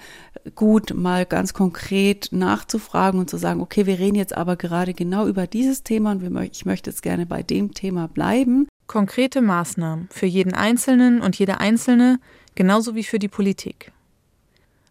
gut, 0.55 0.93
mal 0.95 1.27
ganz 1.27 1.53
konkret 1.53 2.29
nachzufragen 2.71 3.19
und 3.19 3.29
zu 3.29 3.38
sagen, 3.38 3.62
okay, 3.62 3.86
wir 3.86 3.99
reden 3.99 4.15
jetzt 4.15 4.36
aber 4.36 4.55
gerade 4.55 4.93
genau 4.93 5.27
über 5.27 5.47
dieses 5.47 5.84
Thema 5.84 6.12
und 6.12 6.21
wir, 6.21 6.49
ich 6.51 6.65
möchte 6.65 6.89
jetzt 6.89 7.03
gerne 7.03 7.25
bei 7.25 7.43
dem 7.43 7.73
Thema 7.73 8.07
bleiben. 8.07 8.67
Konkrete 8.88 9.41
Maßnahmen 9.41 10.07
für 10.10 10.25
jeden 10.25 10.53
Einzelnen 10.53 11.21
und 11.21 11.38
jede 11.38 11.60
Einzelne, 11.60 12.19
genauso 12.55 12.95
wie 12.95 13.03
für 13.03 13.19
die 13.19 13.27
Politik. 13.27 13.91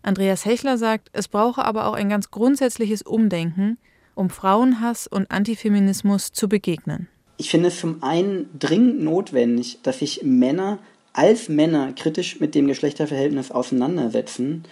Andreas 0.02 0.44
Hechler 0.44 0.78
sagt, 0.78 1.08
es 1.12 1.28
brauche 1.28 1.64
aber 1.64 1.86
auch 1.86 1.94
ein 1.94 2.08
ganz 2.08 2.30
grundsätzliches 2.30 3.02
Umdenken, 3.02 3.78
um 4.14 4.30
Frauenhass 4.30 5.06
und 5.06 5.30
Antifeminismus 5.30 6.32
zu 6.32 6.48
begegnen. 6.48 7.08
Ich 7.36 7.50
finde 7.50 7.68
es 7.68 7.80
zum 7.80 8.02
einen 8.02 8.48
dringend 8.58 9.02
notwendig, 9.02 9.78
dass 9.82 10.00
sich 10.00 10.22
Männer 10.22 10.78
als 11.12 11.48
Männer 11.48 11.92
kritisch 11.94 12.40
mit 12.40 12.54
dem 12.54 12.66
Geschlechterverhältnis 12.66 13.50
auseinandersetzen. 13.50 14.64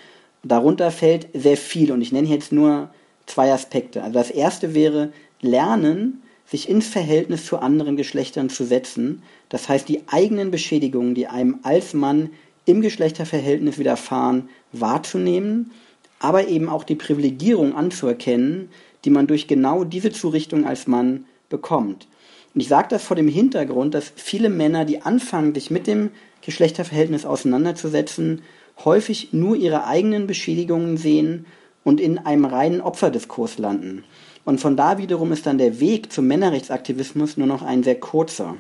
Darunter 0.43 0.91
fällt 0.91 1.29
sehr 1.35 1.57
viel 1.57 1.93
und 1.93 2.01
ich 2.01 2.13
nenne 2.13 2.29
jetzt 2.29 2.53
nur 2.53 2.91
zwei 3.29 3.53
Aspekte. 3.53 4.03
Also 4.03 4.15
das 4.15 4.31
erste 4.31 4.75
wäre 4.75 5.13
lernen, 5.41 6.23
sich 6.47 6.69
ins 6.69 6.89
Verhältnis 6.89 7.45
zu 7.45 7.59
anderen 7.59 7.97
Geschlechtern 7.97 8.49
zu 8.49 8.65
setzen. 8.65 9.23
Das 9.49 9.69
heißt, 9.69 9.89
die 9.89 10.03
eigenen 10.09 10.51
Beschädigungen, 10.51 11.15
die 11.15 11.27
einem 11.27 11.59
als 11.63 11.95
Mann 11.95 12.31
im 12.65 12.81
Geschlechterverhältnis 12.81 13.79
widerfahren, 13.79 14.49
wahrzunehmen, 14.73 15.71
aber 16.19 16.49
eben 16.49 16.69
auch 16.69 16.85
die 16.85 16.95
Privilegierung 16.95 17.75
anzuerkennen, 17.75 18.71
die 19.05 19.11
man 19.11 19.27
durch 19.27 19.47
genau 19.47 19.85
diese 19.85 20.11
Zurichtung 20.11 20.67
als 20.67 20.87
Mann 20.87 21.27
bekommt. 21.49 22.09
Und 22.55 22.61
ich 22.63 22.69
sage 22.69 22.89
das 22.91 23.05
vor 23.05 23.17
dem 23.17 23.29
Hintergrund, 23.29 23.95
dass 23.95 24.13
viele 24.17 24.49
Männer, 24.49 24.85
die 24.85 25.03
anfangen, 25.03 25.55
sich 25.55 25.71
mit 25.71 25.87
dem 25.87 26.11
Geschlechterverhältnis 26.43 27.25
auseinanderzusetzen, 27.25 28.43
häufig 28.85 29.33
nur 29.33 29.57
ihre 29.57 29.87
eigenen 29.87 30.27
Beschädigungen 30.27 30.97
sehen 30.97 31.47
und 31.89 32.03
in 32.03 32.19
einem 32.19 32.45
reinen 32.45 32.83
Opferdiskurs 32.83 33.57
landen. 33.57 34.05
Und 34.45 34.61
von 34.61 34.77
da 34.77 34.99
wiederum 34.99 35.33
ist 35.33 35.47
dann 35.47 35.57
der 35.57 35.81
Weg 35.81 36.13
zum 36.13 36.27
Männerrechtsaktivismus 36.27 37.39
nur 37.39 37.47
noch 37.47 37.63
ein 37.63 37.83
sehr 37.83 37.99
kurzer. 37.99 38.57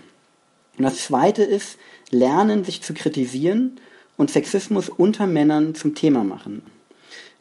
Und 0.78 0.84
das 0.84 1.04
Zweite 1.04 1.42
ist, 1.42 1.76
lernen, 2.10 2.64
sich 2.64 2.80
zu 2.80 2.94
kritisieren 2.94 3.80
und 4.16 4.30
Sexismus 4.30 4.88
unter 4.88 5.26
Männern 5.26 5.74
zum 5.74 5.94
Thema 5.94 6.24
machen. 6.24 6.62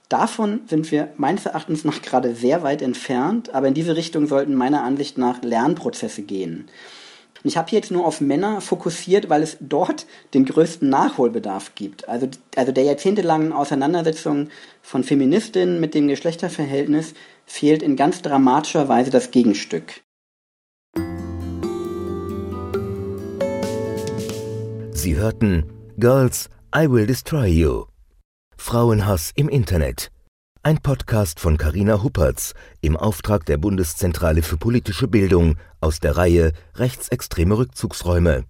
Davon 0.10 0.60
sind 0.68 0.92
wir 0.92 1.14
meines 1.16 1.46
Erachtens 1.46 1.86
noch 1.86 2.02
gerade 2.02 2.36
sehr 2.36 2.64
weit 2.64 2.82
entfernt, 2.82 3.56
aber 3.56 3.70
in 3.70 3.74
diese 3.74 3.96
Richtung 3.96 4.28
sollten 4.28 4.56
meiner 4.56 4.84
Ansicht 4.84 5.18
nach 5.18 5.42
Lernprozesse 5.42 6.24
gehen. 6.24 6.68
Und 7.44 7.50
ich 7.50 7.58
habe 7.58 7.70
hier 7.70 7.80
jetzt 7.80 7.92
nur 7.92 8.06
auf 8.06 8.22
Männer 8.22 8.62
fokussiert, 8.62 9.30
weil 9.30 9.44
es 9.44 9.58
dort 9.60 10.06
den 10.34 10.46
größten 10.46 10.90
Nachholbedarf 10.90 11.76
gibt. 11.76 12.08
Also, 12.10 12.28
also 12.56 12.72
der 12.72 12.84
jahrzehntelangen 12.84 13.54
Auseinandersetzung 13.54 14.50
von 14.82 15.04
Feministinnen 15.04 15.80
mit 15.80 15.94
dem 15.94 16.08
Geschlechterverhältnis 16.08 17.14
fehlt 17.46 17.84
in 17.84 17.96
ganz 17.96 18.22
dramatischer 18.22 18.90
Weise 18.90 19.12
das 19.12 19.32
Gegenstück. 19.32 20.02
Sie 24.92 25.16
hörten 25.16 25.72
Girls 25.98 26.50
I 26.76 26.90
Will 26.90 27.08
Destroy 27.08 27.48
You. 27.48 27.86
Frauenhass 28.58 29.32
im 29.36 29.48
Internet. 29.48 30.12
Ein 30.64 30.80
Podcast 30.80 31.40
von 31.40 31.58
Carina 31.58 32.04
Huppertz 32.04 32.54
im 32.82 32.98
Auftrag 32.98 33.46
der 33.46 33.58
Bundeszentrale 33.58 34.42
für 34.42 34.58
politische 34.58 35.08
Bildung 35.08 35.56
aus 35.80 36.00
der 36.00 36.18
Reihe 36.18 36.54
Rechtsextreme 36.76 37.58
Rückzugsräume. 37.58 38.46